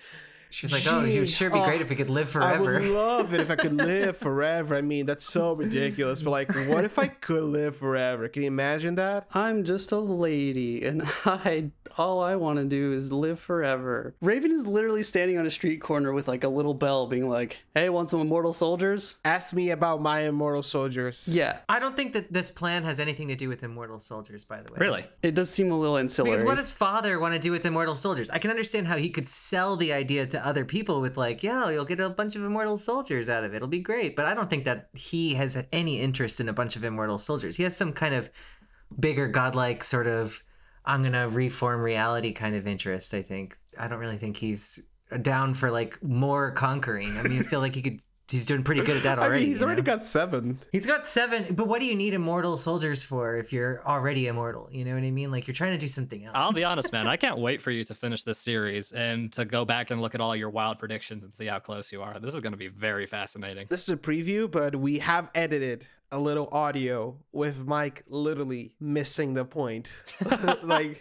She's 0.49 0.71
like, 0.71 0.83
oh, 0.87 1.01
he 1.01 1.19
would 1.19 1.29
sure 1.29 1.49
be 1.49 1.59
oh, 1.59 1.65
great 1.65 1.81
if 1.81 1.89
we 1.89 1.95
could 1.95 2.09
live 2.09 2.29
forever. 2.29 2.77
I 2.77 2.79
would 2.79 2.89
love 2.89 3.33
it 3.33 3.39
if 3.39 3.51
I 3.51 3.55
could 3.55 3.73
live 3.75 4.17
forever. 4.17 4.75
I 4.75 4.81
mean, 4.81 5.05
that's 5.05 5.23
so 5.25 5.53
ridiculous. 5.53 6.21
But 6.21 6.31
like, 6.31 6.55
what 6.67 6.83
if 6.83 6.97
I 6.97 7.07
could 7.07 7.43
live 7.43 7.75
forever? 7.75 8.27
Can 8.27 8.41
you 8.43 8.47
imagine 8.47 8.95
that? 8.95 9.27
I'm 9.33 9.63
just 9.63 9.91
a 9.91 9.99
lady, 9.99 10.85
and 10.85 11.03
I 11.25 11.71
all 11.97 12.21
I 12.21 12.35
want 12.35 12.57
to 12.57 12.65
do 12.65 12.93
is 12.93 13.11
live 13.11 13.39
forever. 13.39 14.15
Raven 14.21 14.51
is 14.51 14.65
literally 14.65 15.03
standing 15.03 15.37
on 15.37 15.45
a 15.45 15.51
street 15.51 15.81
corner 15.81 16.13
with 16.13 16.27
like 16.27 16.43
a 16.43 16.49
little 16.49 16.73
bell, 16.73 17.07
being 17.07 17.29
like, 17.29 17.59
"Hey, 17.75 17.89
want 17.89 18.09
some 18.09 18.21
immortal 18.21 18.53
soldiers?" 18.53 19.17
Ask 19.25 19.53
me 19.53 19.69
about 19.69 20.01
my 20.01 20.21
immortal 20.21 20.63
soldiers. 20.63 21.27
Yeah, 21.27 21.57
I 21.67 21.79
don't 21.79 21.95
think 21.95 22.13
that 22.13 22.31
this 22.33 22.49
plan 22.49 22.83
has 22.83 22.99
anything 22.99 23.27
to 23.27 23.35
do 23.35 23.49
with 23.49 23.63
immortal 23.63 23.99
soldiers, 23.99 24.43
by 24.43 24.61
the 24.61 24.71
way. 24.71 24.77
really? 24.79 25.05
it 25.21 25.35
does 25.35 25.49
seem 25.49 25.71
a 25.71 25.77
little 25.77 25.97
ancillary. 25.97 26.31
Because 26.31 26.45
what 26.45 26.55
does 26.55 26.71
father 26.71 27.19
want 27.19 27.33
to 27.33 27.39
do 27.39 27.51
with 27.51 27.65
immortal 27.65 27.95
soldiers? 27.95 28.29
I 28.29 28.39
can 28.39 28.49
understand 28.49 28.87
how 28.87 28.97
he 28.97 29.09
could 29.09 29.27
sell 29.27 29.75
the 29.75 29.93
idea 29.93 30.25
to 30.27 30.38
other 30.45 30.65
people 30.65 31.01
with 31.01 31.17
like, 31.17 31.43
yeah, 31.43 31.69
you'll 31.69 31.85
get 31.85 31.99
a 31.99 32.09
bunch 32.09 32.35
of 32.35 32.43
immortal 32.43 32.77
soldiers 32.77 33.29
out 33.29 33.43
of 33.43 33.53
it. 33.53 33.57
It'll 33.57 33.67
be 33.67 33.79
great. 33.79 34.15
But 34.15 34.25
I 34.25 34.33
don't 34.33 34.49
think 34.49 34.65
that 34.65 34.89
he 34.93 35.35
has 35.35 35.63
any 35.71 35.99
interest 35.99 36.39
in 36.39 36.49
a 36.49 36.53
bunch 36.53 36.75
of 36.75 36.83
immortal 36.83 37.17
soldiers. 37.17 37.55
He 37.55 37.63
has 37.63 37.75
some 37.75 37.93
kind 37.93 38.13
of 38.13 38.29
bigger 38.99 39.27
godlike 39.27 39.83
sort 39.83 40.07
of 40.07 40.43
I'm 40.85 41.03
gonna 41.03 41.29
reform 41.29 41.81
reality 41.81 42.31
kind 42.31 42.55
of 42.55 42.65
interest, 42.65 43.13
I 43.13 43.21
think. 43.21 43.57
I 43.77 43.87
don't 43.87 43.99
really 43.99 44.17
think 44.17 44.37
he's 44.37 44.79
down 45.21 45.53
for 45.53 45.71
like 45.71 46.01
more 46.03 46.51
conquering. 46.51 47.17
I 47.17 47.23
mean 47.23 47.39
I 47.39 47.43
feel 47.43 47.59
like 47.59 47.75
he 47.75 47.81
could 47.81 48.01
he's 48.29 48.45
doing 48.45 48.63
pretty 48.63 48.81
good 48.81 48.97
at 48.97 49.03
that 49.03 49.19
I 49.19 49.23
already. 49.23 49.45
mean, 49.45 49.53
he's 49.53 49.63
already 49.63 49.81
know? 49.81 49.95
got 49.97 50.05
seven. 50.05 50.59
He's 50.71 50.85
got 50.85 51.07
seven, 51.07 51.53
but 51.55 51.67
what 51.67 51.79
do 51.79 51.85
you 51.85 51.95
need 51.95 52.13
immortal 52.13 52.57
soldiers 52.57 53.03
for 53.03 53.37
if 53.37 53.51
you're 53.53 53.85
already 53.85 54.27
immortal? 54.27 54.69
You 54.71 54.85
know 54.85 54.93
what 54.93 55.03
I 55.03 55.11
mean? 55.11 55.31
Like 55.31 55.47
you're 55.47 55.55
trying 55.55 55.71
to 55.71 55.77
do 55.77 55.87
something 55.87 56.25
else. 56.25 56.35
I'll 56.35 56.51
be 56.51 56.63
honest, 56.65 56.91
man. 56.91 57.07
I 57.07 57.17
can't 57.17 57.37
wait 57.39 57.61
for 57.61 57.71
you 57.71 57.83
to 57.85 57.93
finish 57.95 58.23
this 58.23 58.37
series 58.39 58.91
and 58.91 59.31
to 59.33 59.45
go 59.45 59.65
back 59.65 59.91
and 59.91 60.01
look 60.01 60.15
at 60.15 60.21
all 60.21 60.35
your 60.35 60.49
wild 60.49 60.79
predictions 60.79 61.23
and 61.23 61.33
see 61.33 61.45
how 61.45 61.59
close 61.59 61.91
you 61.91 62.01
are. 62.01 62.19
This 62.19 62.33
is 62.33 62.41
going 62.41 62.53
to 62.53 62.57
be 62.57 62.67
very 62.67 63.05
fascinating. 63.05 63.67
This 63.69 63.83
is 63.83 63.89
a 63.89 63.97
preview, 63.97 64.49
but 64.49 64.75
we 64.75 64.99
have 64.99 65.29
edited 65.35 65.85
a 66.11 66.17
little 66.19 66.49
audio 66.51 67.15
with 67.31 67.67
Mike 67.67 68.03
literally 68.07 68.73
missing 68.79 69.35
the 69.35 69.45
point. 69.45 69.91
like, 70.63 70.99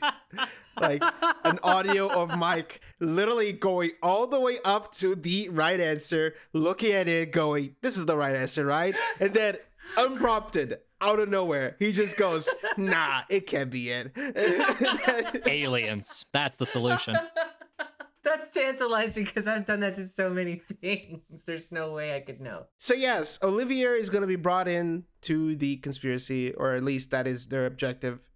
like 0.80 1.02
an 1.44 1.58
audio 1.62 2.08
of 2.08 2.36
Mike 2.36 2.80
literally 3.00 3.52
going 3.52 3.92
all 4.02 4.26
the 4.26 4.40
way 4.40 4.58
up 4.64 4.92
to 4.94 5.14
the 5.14 5.48
right 5.50 5.80
answer, 5.80 6.34
looking 6.52 6.92
at 6.92 7.08
it, 7.08 7.32
going, 7.32 7.76
"This 7.80 7.96
is 7.96 8.06
the 8.06 8.16
right 8.16 8.34
answer, 8.34 8.64
right?" 8.64 8.94
And 9.20 9.34
then 9.34 9.56
unprompted, 9.96 10.78
out 11.00 11.20
of 11.20 11.28
nowhere, 11.28 11.76
he 11.78 11.92
just 11.92 12.16
goes, 12.16 12.48
"Nah, 12.76 13.22
it 13.28 13.46
can't 13.46 13.70
be 13.70 13.90
it." 13.90 14.12
Aliens. 15.46 16.24
That's 16.32 16.56
the 16.56 16.66
solution. 16.66 17.16
That's 18.24 18.50
tantalizing 18.50 19.24
because 19.24 19.48
I've 19.48 19.64
done 19.64 19.80
that 19.80 19.94
to 19.94 20.04
so 20.04 20.28
many 20.28 20.60
things. 20.82 21.44
There's 21.46 21.72
no 21.72 21.92
way 21.92 22.14
I 22.14 22.20
could 22.20 22.40
know. 22.40 22.66
so 22.76 22.92
yes, 22.92 23.38
Olivier 23.42 23.98
is 23.98 24.10
going 24.10 24.20
to 24.20 24.28
be 24.28 24.36
brought 24.36 24.68
in 24.68 25.04
to 25.22 25.56
the 25.56 25.76
conspiracy, 25.76 26.52
or 26.52 26.74
at 26.74 26.84
least 26.84 27.10
that 27.10 27.26
is 27.26 27.46
their 27.46 27.64
objective, 27.64 28.28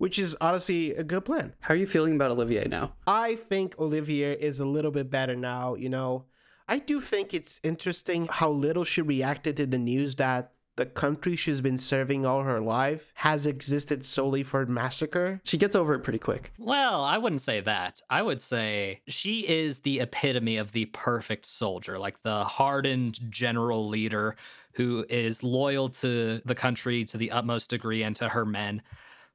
which 0.00 0.18
is 0.18 0.34
honestly 0.40 0.94
a 0.94 1.04
good 1.04 1.26
plan. 1.26 1.52
How 1.60 1.74
are 1.74 1.76
you 1.76 1.86
feeling 1.86 2.14
about 2.14 2.30
Olivier 2.30 2.66
now? 2.66 2.94
I 3.06 3.36
think 3.36 3.78
Olivier 3.78 4.32
is 4.32 4.58
a 4.58 4.64
little 4.64 4.90
bit 4.90 5.10
better 5.10 5.36
now, 5.36 5.74
you 5.74 5.90
know. 5.90 6.24
I 6.66 6.78
do 6.78 7.02
think 7.02 7.34
it's 7.34 7.60
interesting 7.62 8.26
how 8.30 8.48
little 8.48 8.84
she 8.84 9.02
reacted 9.02 9.58
to 9.58 9.66
the 9.66 9.76
news 9.76 10.16
that 10.16 10.52
the 10.76 10.86
country 10.86 11.36
she's 11.36 11.60
been 11.60 11.76
serving 11.76 12.24
all 12.24 12.44
her 12.44 12.62
life 12.62 13.12
has 13.16 13.44
existed 13.44 14.06
solely 14.06 14.42
for 14.42 14.64
massacre. 14.64 15.42
She 15.44 15.58
gets 15.58 15.76
over 15.76 15.92
it 15.92 16.00
pretty 16.00 16.18
quick. 16.18 16.54
Well, 16.58 17.02
I 17.02 17.18
wouldn't 17.18 17.42
say 17.42 17.60
that. 17.60 18.00
I 18.08 18.22
would 18.22 18.40
say 18.40 19.02
she 19.06 19.46
is 19.46 19.80
the 19.80 20.00
epitome 20.00 20.56
of 20.56 20.72
the 20.72 20.86
perfect 20.86 21.44
soldier, 21.44 21.98
like 21.98 22.22
the 22.22 22.44
hardened 22.44 23.20
general 23.30 23.86
leader 23.86 24.36
who 24.72 25.04
is 25.10 25.42
loyal 25.42 25.90
to 25.90 26.40
the 26.46 26.54
country 26.54 27.04
to 27.04 27.18
the 27.18 27.32
utmost 27.32 27.68
degree 27.68 28.02
and 28.02 28.16
to 28.16 28.30
her 28.30 28.46
men. 28.46 28.80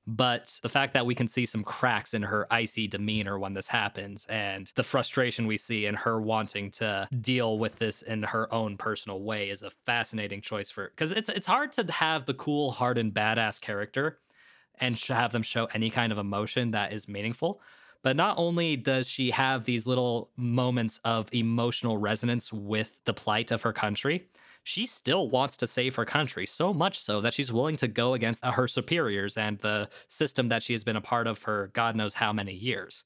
But 0.08 0.60
the 0.62 0.70
fact 0.70 0.94
that 0.94 1.06
we 1.06 1.16
can 1.16 1.28
see 1.28 1.46
some 1.46 1.64
cracks 1.64 2.14
in 2.14 2.22
her 2.22 2.46
icy 2.52 2.88
demeanor 2.88 3.40
when 3.40 3.54
this 3.54 3.68
happens, 3.68 4.26
and 4.28 4.72
the 4.76 4.84
frustration 4.84 5.48
we 5.48 5.58
see 5.58 5.88
in 5.88 5.96
her 5.96 6.22
wanting 6.22 6.70
to 6.72 7.08
deal 7.22 7.58
with 7.58 7.78
this 7.80 8.04
in 8.04 8.22
her 8.24 8.54
own 8.54 8.78
personal 8.78 9.22
way, 9.22 9.50
is 9.50 9.64
a 9.64 9.72
fascinating 9.72 10.42
choice 10.42 10.70
for. 10.70 10.90
Because 10.90 11.12
it's 11.12 11.30
it's 11.30 11.48
hard 11.48 11.72
to 11.74 11.92
have 11.92 12.26
the 12.26 12.36
cool, 12.36 12.72
hardened, 12.72 13.14
badass 13.14 13.60
character 13.60 14.20
and 14.80 15.00
have 15.00 15.32
them 15.32 15.44
show 15.44 15.66
any 15.74 15.90
kind 15.90 16.12
of 16.12 16.18
emotion 16.18 16.72
that 16.72 16.94
is 16.94 17.08
meaningful. 17.08 17.62
But 18.04 18.16
not 18.16 18.38
only 18.38 18.76
does 18.76 19.10
she 19.10 19.32
have 19.32 19.64
these 19.64 19.88
little 19.88 20.30
moments 20.38 21.00
of 21.04 21.28
emotional 21.34 21.98
resonance 21.98 22.54
with 22.54 23.00
the 23.06 23.14
plight 23.14 23.50
of 23.52 23.64
her 23.64 23.74
country, 23.74 24.28
she 24.66 24.88
still 24.88 25.30
wants 25.30 25.58
to 25.58 25.68
save 25.68 25.96
her 25.96 26.06
country, 26.06 26.46
so 26.48 26.74
much 26.74 27.00
so 27.00 27.22
that 27.22 27.36
she's 27.36 27.54
willing 27.54 27.78
to 27.78 27.88
go 27.88 28.16
against 28.16 28.44
uh, 28.44 28.52
her 28.52 28.68
superiors 28.68 29.38
and 29.38 29.60
the 29.60 29.88
system 30.08 30.50
that 30.50 30.64
she 30.64 30.74
has 30.74 30.84
been 30.84 30.96
a 30.96 31.02
part 31.02 31.28
of 31.28 31.38
for 31.38 31.70
God 31.74 31.96
knows 31.96 32.16
how 32.16 32.34
many 32.34 32.54
years. 32.54 33.06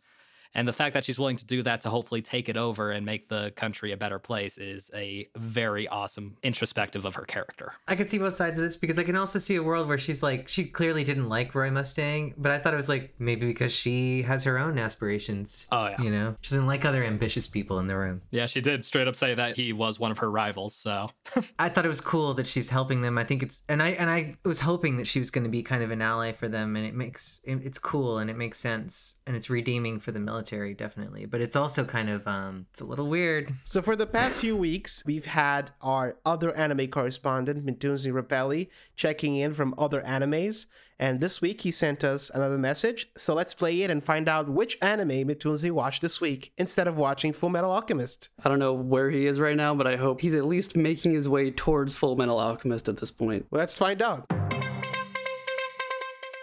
And 0.55 0.67
the 0.67 0.73
fact 0.73 0.93
that 0.93 1.05
she's 1.05 1.19
willing 1.19 1.37
to 1.37 1.45
do 1.45 1.63
that 1.63 1.81
to 1.81 1.89
hopefully 1.89 2.21
take 2.21 2.49
it 2.49 2.57
over 2.57 2.91
and 2.91 3.05
make 3.05 3.29
the 3.29 3.51
country 3.55 3.91
a 3.91 3.97
better 3.97 4.19
place 4.19 4.57
is 4.57 4.89
a 4.93 5.29
very 5.37 5.87
awesome 5.87 6.37
introspective 6.43 7.05
of 7.05 7.15
her 7.15 7.23
character. 7.23 7.73
I 7.87 7.95
can 7.95 8.07
see 8.07 8.17
both 8.17 8.35
sides 8.35 8.57
of 8.57 8.63
this 8.63 8.75
because 8.77 8.97
I 8.97 9.03
can 9.03 9.15
also 9.15 9.39
see 9.39 9.55
a 9.55 9.63
world 9.63 9.87
where 9.87 9.97
she's 9.97 10.23
like, 10.23 10.47
she 10.47 10.65
clearly 10.65 11.03
didn't 11.03 11.29
like 11.29 11.53
Roy 11.53 11.69
Mustang, 11.69 12.33
but 12.37 12.51
I 12.51 12.57
thought 12.57 12.73
it 12.73 12.77
was 12.77 12.89
like 12.89 13.13
maybe 13.19 13.47
because 13.47 13.71
she 13.71 14.23
has 14.23 14.43
her 14.43 14.57
own 14.57 14.77
aspirations. 14.77 15.67
Oh, 15.71 15.87
yeah. 15.87 16.01
You 16.01 16.11
know, 16.11 16.35
she 16.41 16.49
doesn't 16.49 16.67
like 16.67 16.85
other 16.85 17.03
ambitious 17.03 17.47
people 17.47 17.79
in 17.79 17.87
the 17.87 17.97
room. 17.97 18.21
Yeah, 18.31 18.47
she 18.47 18.61
did 18.61 18.83
straight 18.83 19.07
up 19.07 19.15
say 19.15 19.35
that 19.35 19.55
he 19.55 19.73
was 19.73 19.99
one 19.99 20.11
of 20.11 20.17
her 20.17 20.31
rivals, 20.31 20.75
so. 20.75 21.11
I 21.59 21.69
thought 21.69 21.85
it 21.85 21.89
was 21.89 22.01
cool 22.01 22.33
that 22.35 22.47
she's 22.47 22.69
helping 22.69 23.01
them. 23.01 23.17
I 23.17 23.23
think 23.23 23.43
it's, 23.43 23.63
and 23.69 23.83
I 23.83 23.89
and 23.89 24.09
I 24.09 24.35
was 24.43 24.59
hoping 24.59 24.97
that 24.97 25.07
she 25.07 25.19
was 25.19 25.31
going 25.31 25.43
to 25.43 25.49
be 25.49 25.61
kind 25.61 25.83
of 25.83 25.91
an 25.91 26.01
ally 26.01 26.31
for 26.31 26.47
them, 26.47 26.75
and 26.75 26.85
it 26.85 26.95
makes 26.95 27.41
it's 27.45 27.79
cool 27.79 28.17
and 28.17 28.29
it 28.29 28.37
makes 28.37 28.59
sense 28.59 29.15
and 29.25 29.35
it's 29.35 29.49
redeeming 29.49 29.99
for 29.99 30.11
the 30.11 30.19
military 30.19 30.38
definitely. 30.41 31.25
But 31.25 31.41
it's 31.41 31.55
also 31.55 31.85
kind 31.85 32.09
of 32.09 32.27
um, 32.27 32.65
it's 32.71 32.81
a 32.81 32.85
little 32.85 33.07
weird. 33.07 33.51
So 33.65 33.81
for 33.81 33.95
the 33.95 34.07
past 34.07 34.39
few 34.39 34.55
weeks, 34.55 35.03
we've 35.05 35.25
had 35.25 35.71
our 35.81 36.17
other 36.25 36.55
anime 36.55 36.87
correspondent, 36.87 37.65
Mintunzi 37.65 38.11
Rapelli, 38.11 38.69
checking 38.95 39.35
in 39.35 39.53
from 39.53 39.75
other 39.77 40.01
animes. 40.01 40.65
And 41.01 41.21
this 41.21 41.41
week 41.41 41.61
he 41.61 41.71
sent 41.71 42.03
us 42.03 42.29
another 42.29 42.57
message. 42.57 43.09
So 43.15 43.33
let's 43.33 43.53
play 43.53 43.83
it 43.83 43.89
and 43.89 44.03
find 44.03 44.27
out 44.27 44.49
which 44.49 44.77
anime 44.81 45.27
Mitunzi 45.27 45.71
watched 45.71 46.01
this 46.01 46.19
week 46.19 46.51
instead 46.57 46.89
of 46.89 46.97
watching 46.97 47.31
Full 47.31 47.49
Metal 47.49 47.71
Alchemist. 47.71 48.27
I 48.43 48.49
don't 48.49 48.59
know 48.59 48.73
where 48.73 49.09
he 49.09 49.25
is 49.25 49.39
right 49.39 49.55
now, 49.55 49.73
but 49.73 49.87
I 49.87 49.95
hope 49.95 50.19
he's 50.19 50.35
at 50.35 50.45
least 50.45 50.75
making 50.75 51.13
his 51.13 51.29
way 51.29 51.51
towards 51.51 51.95
Full 51.95 52.17
Metal 52.17 52.37
Alchemist 52.37 52.89
at 52.89 52.97
this 52.97 53.11
point. 53.11 53.45
Well, 53.49 53.59
let's 53.59 53.77
find 53.77 54.01
out. 54.01 54.29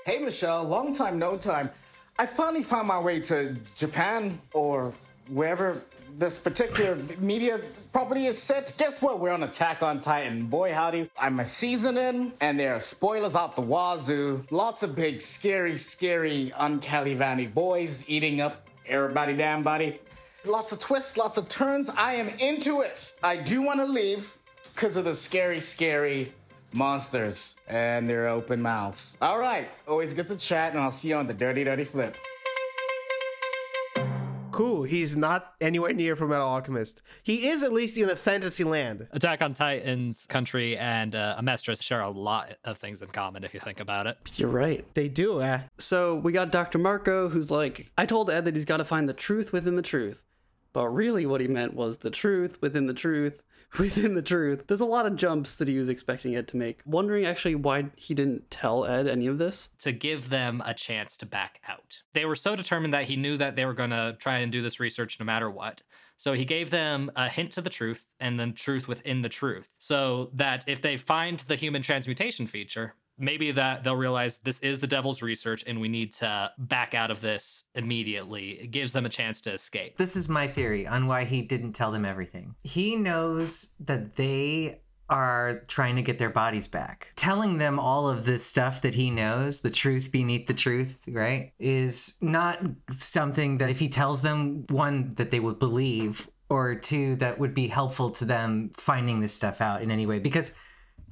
Hey 0.07 0.21
Michelle, 0.21 0.65
long 0.65 0.95
time, 0.95 1.19
no 1.19 1.37
time. 1.37 1.69
I 2.19 2.25
finally 2.25 2.63
found 2.63 2.89
my 2.89 2.99
way 2.99 3.21
to 3.21 3.55
Japan 3.75 4.41
or 4.55 4.95
wherever 5.29 5.83
this 6.17 6.39
particular 6.39 6.97
media 7.19 7.61
property 7.93 8.25
is 8.25 8.43
set. 8.43 8.73
Guess 8.79 9.02
what? 9.02 9.21
We're 9.21 9.33
on 9.33 9.43
Attack 9.43 9.83
on 9.83 10.00
Titan. 10.00 10.47
Boy, 10.47 10.73
howdy. 10.73 11.11
I'm 11.21 11.41
a 11.41 11.45
season 11.45 11.99
in, 11.99 12.33
and 12.41 12.59
there 12.59 12.75
are 12.75 12.81
spoilers 12.81 13.37
out 13.37 13.55
the 13.55 13.61
wazoo. 13.61 14.47
Lots 14.50 14.83
of 14.83 14.97
big, 14.97 15.21
scary, 15.21 15.76
scary, 15.76 16.55
uncalivani 16.59 17.52
boys 17.52 18.02
eating 18.09 18.41
up 18.41 18.67
everybody 18.87 19.37
damn 19.37 19.63
body. 19.63 19.99
Lots 20.47 20.73
of 20.73 20.79
twists, 20.79 21.19
lots 21.19 21.37
of 21.37 21.49
turns. 21.49 21.91
I 21.91 22.15
am 22.15 22.29
into 22.39 22.81
it. 22.81 23.15
I 23.23 23.37
do 23.37 23.61
want 23.61 23.81
to 23.81 23.87
leave 23.87 24.39
because 24.73 24.97
of 24.97 25.05
the 25.05 25.13
scary, 25.13 25.61
scary 25.61 26.33
monsters 26.73 27.57
and 27.69 28.09
their 28.09 28.29
open 28.29 28.61
mouths. 28.63 29.17
All 29.21 29.39
right, 29.39 29.69
always 29.89 30.13
good 30.15 30.26
to 30.29 30.37
chat, 30.37 30.73
and 30.73 30.81
I'll 30.81 30.91
see 30.91 31.09
you 31.09 31.17
on 31.17 31.26
the 31.26 31.35
Dirty 31.35 31.65
Dirty 31.65 31.85
Flip. 31.85 32.17
Cool. 34.52 34.85
He's 34.85 35.19
not 35.19 35.52
anywhere 35.61 35.93
near 35.93 36.17
Full 36.17 36.29
Metal 36.29 36.47
Alchemist. 36.49 37.02
He 37.23 37.47
is 37.49 37.63
at 37.63 37.75
least 37.75 37.99
in 37.99 38.09
a 38.09 38.17
fantasy 38.17 38.65
land. 38.65 39.07
Attack 39.13 39.43
on 39.43 39.52
Titan's 39.52 40.25
country 40.25 40.79
and 40.79 41.15
uh, 41.15 41.37
Amestris 41.39 41.83
share 41.83 42.00
a 42.00 42.09
lot 42.09 42.55
of 42.65 42.79
things 42.79 43.02
in 43.02 43.09
common 43.09 43.45
if 43.45 43.52
you 43.52 43.61
think 43.61 43.81
about 43.81 44.07
it. 44.07 44.17
You're 44.37 44.49
right. 44.49 44.83
They 44.95 45.09
do. 45.09 45.41
Uh, 45.43 45.61
So 45.76 46.15
we 46.15 46.33
got 46.33 46.50
Dr. 46.52 46.79
Marcoh, 46.79 47.31
who's 47.31 47.50
like, 47.50 47.91
I 47.99 48.07
told 48.07 48.31
Ed 48.31 48.47
that 48.47 48.55
he's 48.55 48.65
got 48.65 48.79
to 48.79 48.85
find 48.87 49.07
the 49.07 49.13
truth 49.13 49.52
within 49.52 49.76
the 49.76 49.83
truth. 49.83 50.23
But 50.73 50.89
really, 50.89 51.26
what 51.26 51.43
he 51.43 51.49
meant 51.49 51.75
was 51.75 51.99
the 51.99 52.11
truth 52.11 52.57
within 52.63 52.87
the 52.87 52.95
truth 52.95 53.45
within 53.79 54.15
the 54.15 54.23
truth. 54.23 54.65
There's 54.67 54.81
a 54.81 54.87
lot 54.87 55.07
of 55.07 55.17
jumps 55.17 55.57
that 55.57 55.69
he 55.69 55.79
was 55.79 55.89
expecting 55.89 56.35
Ed 56.37 56.49
to 56.49 56.57
make. 56.57 56.81
Wondering 56.85 57.26
actually 57.26 57.55
why 57.55 57.87
he 57.97 58.15
didn't 58.15 58.50
tell 58.50 58.85
Ed 58.85 59.07
any 59.07 59.26
of 59.26 59.39
this. 59.39 59.71
To 59.81 59.93
give 59.93 60.31
them 60.31 60.63
a 60.65 60.75
chance 60.75 61.17
to 61.19 61.26
back 61.26 61.61
out. 61.69 62.02
They 62.15 62.25
were 62.25 62.37
so 62.37 62.57
determined 62.57 62.95
that 62.95 63.05
he 63.05 63.17
knew 63.17 63.37
that 63.37 63.57
they 63.57 63.65
were 63.65 63.75
going 63.75 63.91
to 63.91 64.17
try 64.19 64.39
and 64.39 64.50
do 64.50 64.63
this 64.63 64.81
research 64.81 65.19
no 65.21 65.26
matter 65.26 65.50
what. 65.50 65.83
So 66.17 66.33
he 66.33 66.45
gave 66.45 66.71
them 66.71 67.11
a 67.15 67.29
hint 67.29 67.52
to 67.52 67.61
the 67.61 67.71
truth 67.71 68.09
and 68.21 68.41
then 68.41 68.55
truth 68.55 68.89
within 68.89 69.21
the 69.21 69.29
truth. 69.29 69.69
So 69.79 70.31
that 70.35 70.65
if 70.67 70.81
they 70.81 70.97
find 70.97 71.41
the 71.41 71.57
human 71.57 71.83
transmutation 71.83 72.47
feature, 72.47 72.95
maybe 73.19 73.52
that 73.52 73.85
they'll 73.85 73.97
realize 73.97 74.39
this 74.39 74.61
is 74.61 74.79
the 74.79 74.87
devil's 74.87 75.23
research 75.23 75.65
and 75.67 75.81
we 75.81 75.89
need 75.89 76.13
to 76.15 76.50
back 76.59 76.95
out 76.95 77.11
of 77.11 77.21
this 77.21 77.65
immediately. 77.75 78.50
It 78.50 78.71
gives 78.71 78.93
them 78.93 79.07
a 79.07 79.09
chance 79.09 79.41
to 79.43 79.52
escape. 79.52 79.97
This 79.97 80.17
is 80.17 80.29
my 80.29 80.47
theory 80.47 80.87
on 80.87 81.07
why 81.07 81.25
he 81.25 81.43
didn't 81.43 81.73
tell 81.73 81.91
them 81.91 82.05
everything. 82.05 82.55
He 82.63 82.97
knows 82.97 83.75
that 83.81 84.17
they 84.17 84.81
are 85.09 85.63
trying 85.69 85.97
to 85.97 86.02
get 86.02 86.19
their 86.19 86.31
bodies 86.31 86.67
back. 86.67 87.13
Telling 87.15 87.59
them 87.59 87.79
all 87.79 88.09
of 88.09 88.25
this 88.25 88.45
stuff 88.45 88.83
that 88.83 88.95
he 88.95 89.11
knows, 89.11 89.61
the 89.61 89.71
truth 89.71 90.11
beneath 90.11 90.47
the 90.47 90.55
truth, 90.55 91.02
right, 91.09 91.52
is 91.59 92.17
not 92.21 92.61
something 92.91 93.59
that 93.59 93.71
if 93.71 93.79
he 93.79 93.89
tells 93.89 94.23
them, 94.23 94.65
one, 94.69 95.15
that 95.15 95.31
they 95.31 95.39
would 95.39 95.59
believe, 95.59 96.29
or 96.49 96.75
two, 96.75 97.17
that 97.17 97.39
would 97.39 97.55
be 97.55 97.69
helpful 97.69 98.11
to 98.11 98.25
them 98.25 98.71
finding 98.76 99.21
this 99.21 99.33
stuff 99.33 99.61
out 99.61 99.83
in 99.83 99.91
any 99.91 100.07
way. 100.07 100.19
Because 100.19 100.52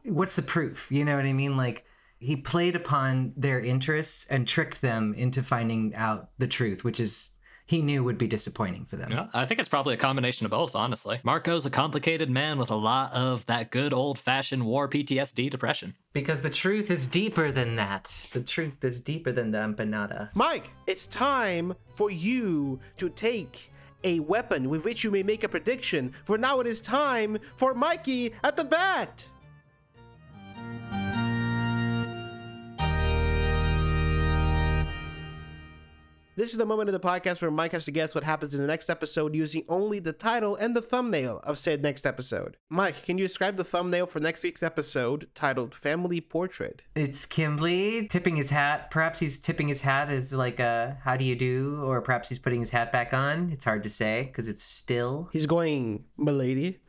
what's 0.05 0.37
the 0.37 0.43
proof? 0.43 0.91
You 0.91 1.05
know 1.05 1.17
what 1.17 1.25
I 1.25 1.33
mean? 1.33 1.57
Like, 1.57 1.85
he 2.19 2.37
played 2.37 2.77
upon 2.77 3.33
their 3.37 3.61
interests 3.61 4.27
and 4.31 4.47
tricked 4.47 4.81
them 4.81 5.15
into 5.15 5.43
finding 5.43 5.95
out 5.95 6.31
the 6.39 6.47
truth, 6.47 6.85
which 6.85 7.01
is 7.01 7.31
he 7.67 7.81
knew 7.81 8.05
would 8.05 8.19
be 8.19 8.27
disappointing 8.27 8.85
for 8.85 8.97
them. 8.97 9.11
Yeah, 9.11 9.29
I 9.33 9.47
think 9.47 9.59
it's 9.59 9.69
probably 9.69 9.95
a 9.95 9.99
combination 9.99 10.45
of 10.45 10.51
both, 10.51 10.75
honestly. 10.75 11.21
Marcoh's 11.25 11.65
a 11.65 11.71
complicated 11.71 12.29
man 12.29 12.59
with 12.59 12.71
a 12.71 12.75
lot 12.75 13.13
of 13.15 13.47
that 13.47 13.71
good 13.71 13.95
old 13.95 14.19
fashioned 14.19 14.67
war 14.67 14.89
PTSD 14.89 15.49
depression. 15.49 15.95
Because 16.13 16.43
the 16.43 16.51
truth 16.51 16.91
is 16.91 17.07
deeper 17.07 17.51
than 17.51 17.77
that. 17.77 18.29
The 18.33 18.43
truth 18.43 18.85
is 18.85 19.01
deeper 19.01 19.33
than 19.33 19.51
the 19.51 19.59
empanada. 19.59 20.29
Mike, 20.35 20.71
it's 20.87 21.07
time 21.07 21.75
for 21.89 22.11
you 22.11 22.81
to 22.99 23.09
take 23.09 23.71
a 24.03 24.21
weapon 24.21 24.69
with 24.69 24.85
which 24.85 25.03
you 25.03 25.11
may 25.11 25.23
make 25.23 25.43
a 25.43 25.49
prediction. 25.49 26.13
For 26.25 26.37
now, 26.37 26.61
it 26.61 26.67
is 26.67 26.83
time 26.83 27.39
for 27.57 27.73
Mikey 27.73 28.35
at 28.43 28.57
the 28.57 28.65
bat. 28.65 29.27
This 36.37 36.51
is 36.51 36.59
the 36.59 36.67
moment 36.67 36.89
of 36.89 36.93
the 36.93 36.99
podcast 37.09 37.41
where 37.43 37.51
Mike 37.53 37.71
has 37.71 37.85
to 37.85 37.93
guess 37.93 38.13
what 38.13 38.25
happens 38.25 38.55
in 38.55 38.61
the 38.61 38.67
next 38.67 38.91
episode 38.91 39.37
using 39.37 39.65
only 39.69 40.01
the 40.01 40.13
title 40.13 40.57
and 40.57 40.75
the 40.75 40.83
thumbnail 40.83 41.41
of 41.45 41.59
said 41.59 41.81
next 41.81 42.05
episode. 42.05 42.57
Mike, 42.69 43.05
can 43.05 43.19
you 43.19 43.27
describe 43.29 43.55
the 43.55 43.63
thumbnail 43.63 44.07
for 44.07 44.19
next 44.19 44.43
week's 44.43 44.61
episode 44.61 45.29
titled 45.33 45.77
Family 45.77 46.21
Portrait? 46.21 46.83
It's 46.97 47.25
Kimberly 47.25 48.09
tipping 48.09 48.35
his 48.35 48.51
hat. 48.51 48.91
Perhaps 48.91 49.21
he's 49.21 49.39
tipping 49.39 49.69
his 49.69 49.83
hat 49.83 50.11
as 50.11 50.35
like 50.35 50.59
a 50.59 50.99
how 51.05 51.17
do 51.17 51.25
you 51.25 51.37
do, 51.37 51.81
or 51.85 52.01
perhaps 52.01 52.31
he's 52.31 52.39
putting 52.41 52.59
his 52.59 52.71
hat 52.71 52.91
back 52.91 53.15
on. 53.15 53.51
It's 53.53 53.65
hard 53.65 53.85
to 53.85 53.91
say 53.91 54.25
because 54.25 54.49
it's 54.49 54.65
still. 54.65 55.29
He's 55.33 55.47
going, 55.47 56.05
Milady. 56.19 56.81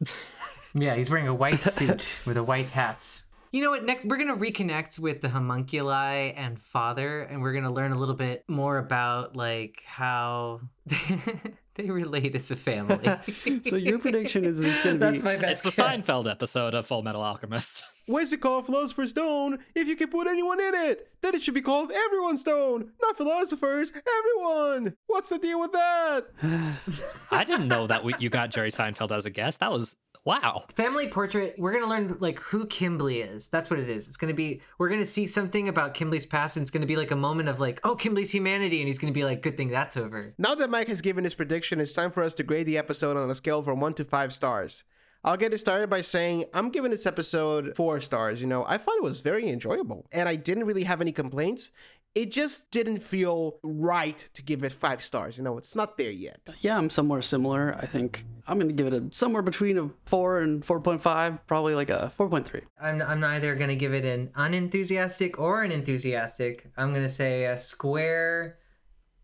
Yeah, 0.77 0.95
he's 0.95 1.09
wearing 1.09 1.29
a 1.29 1.33
white 1.33 1.63
suit 1.63 2.17
with 2.25 2.35
a 2.35 2.43
white 2.43 2.69
hat. 2.69 3.21
You 3.55 3.61
know 3.61 3.69
what? 3.69 3.85
Next, 3.85 4.03
we're 4.03 4.17
gonna 4.17 4.35
reconnect 4.35 4.99
with 4.99 5.21
the 5.21 5.29
homunculi 5.29 6.33
and 6.35 6.61
father, 6.61 7.21
and 7.21 7.41
we're 7.41 7.53
gonna 7.53 7.71
learn 7.71 7.93
a 7.93 7.97
little 7.97 8.13
bit 8.13 8.43
more 8.49 8.77
about 8.77 9.37
like 9.37 9.81
how 9.85 10.59
they 11.75 11.89
relate 11.89 12.35
as 12.35 12.51
a 12.51 12.57
family. 12.57 13.09
So 13.63 13.77
your 13.77 13.99
prediction 13.99 14.43
is 14.43 14.59
it's 14.59 14.81
going 14.81 14.99
to 14.99 15.05
be 15.05 15.11
That's 15.11 15.23
my 15.23 15.37
best. 15.37 15.65
It's 15.65 15.75
the 15.75 15.81
guess. 15.81 16.07
Seinfeld 16.07 16.29
episode 16.29 16.75
of 16.75 16.85
Full 16.87 17.01
Metal 17.01 17.21
Alchemist. 17.21 17.83
Why 18.05 18.21
is 18.21 18.33
it 18.33 18.41
called 18.41 18.65
Philosopher's 18.65 19.11
Stone 19.11 19.59
if 19.73 19.87
you 19.87 19.95
can 19.95 20.09
put 20.09 20.27
anyone 20.27 20.59
in 20.59 20.75
it? 20.75 21.09
Then 21.21 21.35
it 21.35 21.41
should 21.41 21.53
be 21.53 21.61
called 21.61 21.91
Everyone's 21.91 22.41
Stone, 22.41 22.91
not 23.01 23.17
philosophers, 23.17 23.91
everyone. 24.19 24.95
What's 25.07 25.29
the 25.29 25.39
deal 25.39 25.59
with 25.59 25.71
that? 25.71 26.25
I 27.31 27.43
didn't 27.43 27.67
know 27.67 27.87
that 27.87 28.03
we, 28.03 28.13
you 28.19 28.29
got 28.29 28.51
Jerry 28.51 28.71
Seinfeld 28.71 29.15
as 29.15 29.25
a 29.25 29.31
guest. 29.31 29.61
That 29.61 29.71
was 29.71 29.95
wow. 30.25 30.65
Family 30.75 31.07
portrait. 31.07 31.55
We're 31.57 31.71
gonna 31.71 31.87
learn 31.87 32.17
like 32.19 32.39
who 32.39 32.65
Kimberly 32.65 33.21
is. 33.21 33.47
That's 33.47 33.69
what 33.69 33.79
it 33.79 33.89
is. 33.89 34.07
It's 34.07 34.17
gonna 34.17 34.33
be. 34.33 34.61
We're 34.77 34.89
gonna 34.89 35.05
see 35.05 35.27
something 35.27 35.69
about 35.69 35.93
Kimberly's 35.93 36.25
past, 36.25 36.57
and 36.57 36.63
it's 36.63 36.71
gonna 36.71 36.85
be 36.85 36.97
like 36.97 37.11
a 37.11 37.15
moment 37.15 37.47
of 37.47 37.59
like, 37.59 37.79
oh, 37.83 37.95
Kimberly's 37.95 38.31
humanity, 38.31 38.79
and 38.79 38.87
he's 38.87 38.99
gonna 38.99 39.13
be 39.13 39.23
like, 39.23 39.41
good 39.41 39.55
thing 39.55 39.69
that's 39.69 39.95
over. 39.95 40.33
Now 40.37 40.55
that 40.55 40.69
Mike 40.69 40.89
has 40.89 41.01
given 41.01 41.23
his 41.23 41.35
prediction, 41.35 41.79
it's 41.79 41.93
time 41.93 42.11
for 42.11 42.23
us 42.23 42.33
to 42.33 42.43
grade 42.43 42.65
the 42.65 42.77
episode 42.77 43.15
on 43.15 43.29
a 43.29 43.35
scale 43.35 43.61
from 43.61 43.79
1 43.79 43.93
to 43.93 44.03
5 44.03 44.33
stars. 44.33 44.83
I'll 45.23 45.37
get 45.37 45.53
it 45.55 45.57
started 45.57 45.89
by 45.89 46.01
saying 46.01 46.45
I'm 46.53 46.69
giving 46.69 46.91
this 46.91 47.07
episode 47.07 47.75
4 47.75 47.99
stars. 47.99 48.41
You 48.41 48.47
know, 48.47 48.63
I 48.67 48.77
thought 48.77 48.97
it 48.97 49.03
was 49.03 49.21
very 49.21 49.49
enjoyable, 49.49 50.05
and 50.11 50.29
I 50.29 50.35
didn't 50.35 50.65
really 50.65 50.83
have 50.83 51.01
any 51.01 51.11
complaints. 51.11 51.71
It 52.15 52.31
just 52.31 52.71
didn't 52.71 52.99
feel 52.99 53.59
right 53.61 54.27
to 54.33 54.41
give 54.41 54.63
it 54.63 54.71
5 54.71 55.03
stars. 55.03 55.37
You 55.37 55.43
know, 55.43 55.57
it's 55.57 55.75
not 55.75 55.97
there 55.97 56.11
yet. 56.11 56.39
Yeah, 56.61 56.77
I'm 56.77 56.89
somewhere 56.89 57.21
similar. 57.21 57.75
I 57.77 57.85
think 57.85 58.25
I'm 58.47 58.57
going 58.57 58.69
to 58.69 58.73
give 58.73 58.87
it 58.87 58.93
a 58.93 59.05
somewhere 59.11 59.41
between 59.41 59.77
a 59.77 59.89
4 60.05 60.39
and 60.39 60.63
4.5, 60.65 61.39
probably 61.45 61.75
like 61.75 61.89
a 61.89 62.11
4.3. 62.17 62.61
I'm, 62.81 63.01
I'm 63.01 63.19
neither 63.19 63.55
gonna 63.55 63.75
give 63.75 63.93
it 63.93 64.05
an 64.05 64.31
unenthusiastic 64.35 65.39
or 65.39 65.63
an 65.63 65.71
enthusiastic. 65.71 66.69
I'm 66.77 66.93
gonna 66.93 67.09
say 67.09 67.45
a 67.45 67.57
square, 67.57 68.57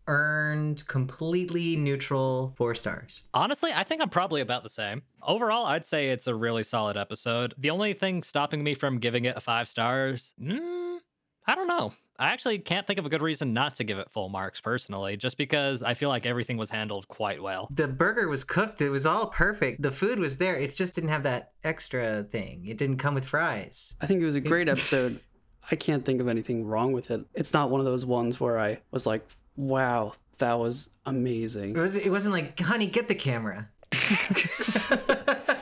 earned, 0.06 0.86
completely 0.86 1.76
neutral 1.76 2.54
four 2.56 2.74
stars. 2.74 3.22
Honestly, 3.32 3.70
I 3.74 3.84
think 3.84 4.02
I'm 4.02 4.10
probably 4.10 4.40
about 4.40 4.62
the 4.62 4.68
same. 4.68 5.02
Overall, 5.22 5.66
I'd 5.66 5.86
say 5.86 6.08
it's 6.08 6.26
a 6.26 6.34
really 6.34 6.64
solid 6.64 6.96
episode. 6.96 7.54
The 7.58 7.70
only 7.70 7.92
thing 7.92 8.22
stopping 8.22 8.62
me 8.64 8.74
from 8.74 8.98
giving 8.98 9.24
it 9.24 9.36
a 9.36 9.40
five 9.40 9.68
stars, 9.68 10.34
mm, 10.40 10.98
I 11.46 11.54
don't 11.54 11.68
know. 11.68 11.94
I 12.18 12.28
actually 12.28 12.58
can't 12.58 12.86
think 12.86 12.98
of 12.98 13.06
a 13.06 13.08
good 13.08 13.22
reason 13.22 13.52
not 13.52 13.74
to 13.74 13.84
give 13.84 13.98
it 13.98 14.10
full 14.10 14.28
marks 14.28 14.60
personally, 14.60 15.16
just 15.16 15.36
because 15.36 15.82
I 15.82 15.94
feel 15.94 16.08
like 16.08 16.26
everything 16.26 16.56
was 16.56 16.70
handled 16.70 17.08
quite 17.08 17.42
well. 17.42 17.68
The 17.70 17.88
burger 17.88 18.28
was 18.28 18.44
cooked. 18.44 18.80
It 18.80 18.90
was 18.90 19.06
all 19.06 19.26
perfect. 19.26 19.82
The 19.82 19.90
food 19.90 20.18
was 20.20 20.38
there. 20.38 20.54
It 20.56 20.74
just 20.76 20.94
didn't 20.94 21.10
have 21.10 21.22
that 21.24 21.52
extra 21.64 22.22
thing. 22.22 22.66
It 22.66 22.78
didn't 22.78 22.98
come 22.98 23.14
with 23.14 23.24
fries. 23.24 23.96
I 24.00 24.06
think 24.06 24.20
it 24.22 24.24
was 24.24 24.36
a 24.36 24.40
great 24.40 24.68
episode. 24.70 25.20
I 25.70 25.76
can't 25.76 26.04
think 26.04 26.20
of 26.20 26.28
anything 26.28 26.64
wrong 26.66 26.92
with 26.92 27.10
it. 27.10 27.24
It's 27.34 27.52
not 27.52 27.70
one 27.70 27.80
of 27.80 27.86
those 27.86 28.04
ones 28.06 28.38
where 28.40 28.58
I 28.58 28.78
was 28.90 29.06
like, 29.06 29.26
wow, 29.56 30.12
that 30.38 30.58
was 30.58 30.86
It 30.86 30.92
amazing. 31.06 31.74
was. 31.74 31.96
It 31.96 32.10
wasn't 32.10 32.34
like, 32.34 32.58
honey, 32.60 32.86
get 32.86 33.08
the 33.08 33.14
camera. 33.14 33.68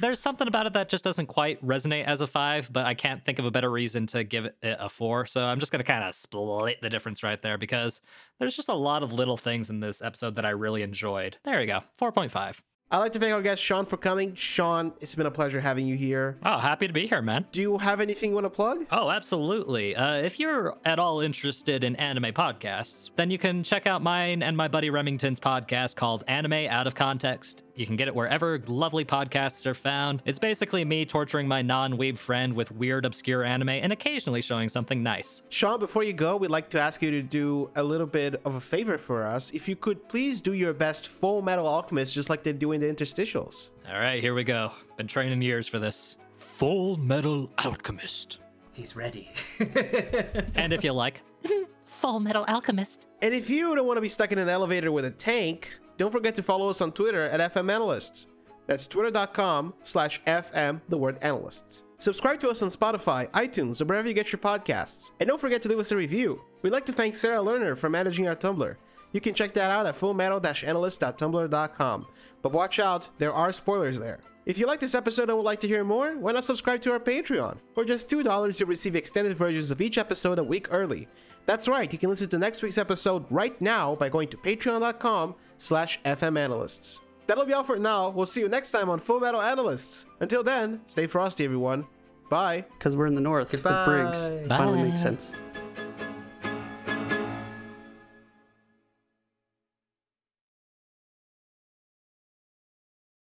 There's 0.00 0.18
something 0.18 0.48
about 0.48 0.66
it 0.66 0.72
that 0.72 0.88
just 0.88 1.04
doesn't 1.04 1.26
quite 1.26 1.64
resonate 1.64 2.04
as 2.04 2.20
a 2.20 2.26
five, 2.26 2.72
but 2.72 2.86
I 2.86 2.94
can't 2.94 3.24
think 3.24 3.38
of 3.38 3.44
a 3.44 3.50
better 3.50 3.70
reason 3.70 4.06
to 4.08 4.24
give 4.24 4.46
it 4.46 4.56
a 4.62 4.88
four. 4.88 5.26
So 5.26 5.42
I'm 5.42 5.60
just 5.60 5.72
going 5.72 5.80
to 5.80 5.84
kind 5.84 6.04
of 6.04 6.14
split 6.14 6.80
the 6.80 6.90
difference 6.90 7.22
right 7.22 7.40
there 7.40 7.58
because 7.58 8.00
there's 8.38 8.56
just 8.56 8.68
a 8.68 8.74
lot 8.74 9.02
of 9.02 9.12
little 9.12 9.36
things 9.36 9.70
in 9.70 9.80
this 9.80 10.00
episode 10.02 10.36
that 10.36 10.46
I 10.46 10.50
really 10.50 10.82
enjoyed. 10.82 11.36
There 11.44 11.60
you 11.60 11.66
go, 11.66 11.80
4.5. 12.00 12.60
I'd 12.92 12.98
like 12.98 13.12
to 13.12 13.20
thank 13.20 13.32
our 13.32 13.40
guest 13.40 13.62
Sean 13.62 13.84
for 13.84 13.96
coming. 13.96 14.34
Sean, 14.34 14.92
it's 15.00 15.14
been 15.14 15.26
a 15.26 15.30
pleasure 15.30 15.60
having 15.60 15.86
you 15.86 15.94
here. 15.94 16.38
Oh, 16.44 16.58
happy 16.58 16.88
to 16.88 16.92
be 16.92 17.06
here, 17.06 17.22
man. 17.22 17.46
Do 17.52 17.60
you 17.60 17.78
have 17.78 18.00
anything 18.00 18.30
you 18.30 18.34
want 18.34 18.46
to 18.46 18.50
plug? 18.50 18.84
Oh, 18.90 19.10
absolutely. 19.10 19.94
Uh, 19.94 20.16
if 20.16 20.40
you're 20.40 20.76
at 20.84 20.98
all 20.98 21.20
interested 21.20 21.84
in 21.84 21.94
anime 21.96 22.32
podcasts, 22.32 23.10
then 23.14 23.30
you 23.30 23.38
can 23.38 23.62
check 23.62 23.86
out 23.86 24.02
mine 24.02 24.42
and 24.42 24.56
my 24.56 24.66
buddy 24.66 24.90
Remington's 24.90 25.38
podcast 25.38 25.94
called 25.94 26.24
Anime 26.26 26.66
Out 26.68 26.88
of 26.88 26.96
Context. 26.96 27.62
You 27.80 27.86
can 27.86 27.96
get 27.96 28.08
it 28.08 28.14
wherever 28.14 28.58
lovely 28.66 29.06
podcasts 29.06 29.64
are 29.64 29.72
found. 29.72 30.20
It's 30.26 30.38
basically 30.38 30.84
me 30.84 31.06
torturing 31.06 31.48
my 31.48 31.62
non 31.62 31.96
weeb 31.96 32.18
friend 32.18 32.52
with 32.52 32.70
weird, 32.70 33.06
obscure 33.06 33.42
anime 33.42 33.70
and 33.70 33.90
occasionally 33.90 34.42
showing 34.42 34.68
something 34.68 35.02
nice. 35.02 35.42
Sean, 35.48 35.80
before 35.80 36.02
you 36.04 36.12
go, 36.12 36.36
we'd 36.36 36.50
like 36.50 36.68
to 36.70 36.78
ask 36.78 37.00
you 37.00 37.10
to 37.10 37.22
do 37.22 37.70
a 37.76 37.82
little 37.82 38.06
bit 38.06 38.38
of 38.44 38.54
a 38.54 38.60
favor 38.60 38.98
for 38.98 39.24
us. 39.24 39.50
If 39.52 39.66
you 39.66 39.76
could 39.76 40.10
please 40.10 40.42
do 40.42 40.52
your 40.52 40.74
best 40.74 41.08
Full 41.08 41.40
Metal 41.40 41.66
Alchemist, 41.66 42.12
just 42.12 42.28
like 42.28 42.42
they 42.42 42.52
do 42.52 42.72
in 42.72 42.82
the 42.82 42.86
interstitials. 42.86 43.70
All 43.88 43.98
right, 43.98 44.20
here 44.20 44.34
we 44.34 44.44
go. 44.44 44.74
Been 44.98 45.06
training 45.06 45.40
years 45.40 45.66
for 45.66 45.78
this. 45.78 46.18
Full 46.36 46.98
Metal 46.98 47.50
Alchemist. 47.64 48.40
He's 48.74 48.94
ready. 48.94 49.30
And 50.54 50.74
if 50.74 50.84
you 50.84 50.92
like, 50.92 51.22
Full 51.84 52.20
Metal 52.20 52.44
Alchemist. 52.46 53.08
And 53.22 53.32
if 53.32 53.48
you 53.48 53.74
don't 53.74 53.86
want 53.86 53.96
to 53.96 54.02
be 54.02 54.10
stuck 54.10 54.32
in 54.32 54.38
an 54.38 54.50
elevator 54.50 54.92
with 54.92 55.06
a 55.06 55.10
tank, 55.10 55.78
don't 56.00 56.10
forget 56.10 56.34
to 56.34 56.42
follow 56.42 56.70
us 56.70 56.80
on 56.80 56.92
Twitter 56.92 57.24
at 57.24 57.52
FM 57.52 57.70
Analysts. 57.70 58.26
That's 58.66 58.86
twitter.com 58.86 59.74
slash 59.82 60.18
FM, 60.26 60.80
the 60.88 60.96
word 60.96 61.18
analysts. 61.20 61.82
Subscribe 61.98 62.40
to 62.40 62.48
us 62.48 62.62
on 62.62 62.70
Spotify, 62.70 63.28
iTunes, 63.32 63.82
or 63.82 63.84
wherever 63.84 64.08
you 64.08 64.14
get 64.14 64.32
your 64.32 64.38
podcasts. 64.38 65.10
And 65.20 65.28
don't 65.28 65.38
forget 65.38 65.60
to 65.60 65.68
leave 65.68 65.78
us 65.78 65.92
a 65.92 65.96
review. 65.96 66.40
We'd 66.62 66.72
like 66.72 66.86
to 66.86 66.92
thank 66.92 67.16
Sarah 67.16 67.40
Lerner 67.40 67.76
for 67.76 67.90
managing 67.90 68.26
our 68.26 68.34
Tumblr. 68.34 68.76
You 69.12 69.20
can 69.20 69.34
check 69.34 69.52
that 69.52 69.70
out 69.70 69.84
at 69.84 69.94
fullmetal-analyst.tumblr.com. 69.94 72.06
But 72.40 72.52
watch 72.52 72.78
out, 72.78 73.10
there 73.18 73.34
are 73.34 73.52
spoilers 73.52 73.98
there. 73.98 74.20
If 74.46 74.56
you 74.56 74.66
like 74.66 74.80
this 74.80 74.94
episode 74.94 75.28
and 75.28 75.36
would 75.36 75.44
like 75.44 75.60
to 75.60 75.68
hear 75.68 75.84
more, 75.84 76.16
why 76.16 76.32
not 76.32 76.46
subscribe 76.46 76.80
to 76.82 76.92
our 76.92 76.98
Patreon? 76.98 77.58
For 77.74 77.84
just 77.84 78.08
$2, 78.08 78.58
you'll 78.58 78.68
receive 78.70 78.96
extended 78.96 79.36
versions 79.36 79.70
of 79.70 79.82
each 79.82 79.98
episode 79.98 80.38
a 80.38 80.44
week 80.44 80.68
early. 80.70 81.08
That's 81.44 81.68
right, 81.68 81.92
you 81.92 81.98
can 81.98 82.08
listen 82.08 82.30
to 82.30 82.38
next 82.38 82.62
week's 82.62 82.78
episode 82.78 83.26
right 83.28 83.60
now 83.60 83.96
by 83.96 84.08
going 84.08 84.28
to 84.28 84.38
patreon.com 84.38 85.34
slash 85.60 86.00
fmanalysts. 86.04 87.00
That'll 87.26 87.46
be 87.46 87.52
all 87.52 87.62
for 87.62 87.78
now. 87.78 88.08
We'll 88.08 88.26
see 88.26 88.40
you 88.40 88.48
next 88.48 88.72
time 88.72 88.88
on 88.90 88.98
Full 88.98 89.20
Metal 89.20 89.40
Analysts. 89.40 90.06
Until 90.18 90.42
then, 90.42 90.80
stay 90.86 91.06
frosty, 91.06 91.44
everyone. 91.44 91.86
Bye. 92.28 92.64
Because 92.78 92.96
we're 92.96 93.06
in 93.06 93.14
the 93.14 93.20
north. 93.20 93.52
Goodbye. 93.52 93.84
The 93.84 93.90
Briggs 93.90 94.30
Bye. 94.30 94.58
finally 94.58 94.82
makes 94.82 95.00
sense. 95.00 95.34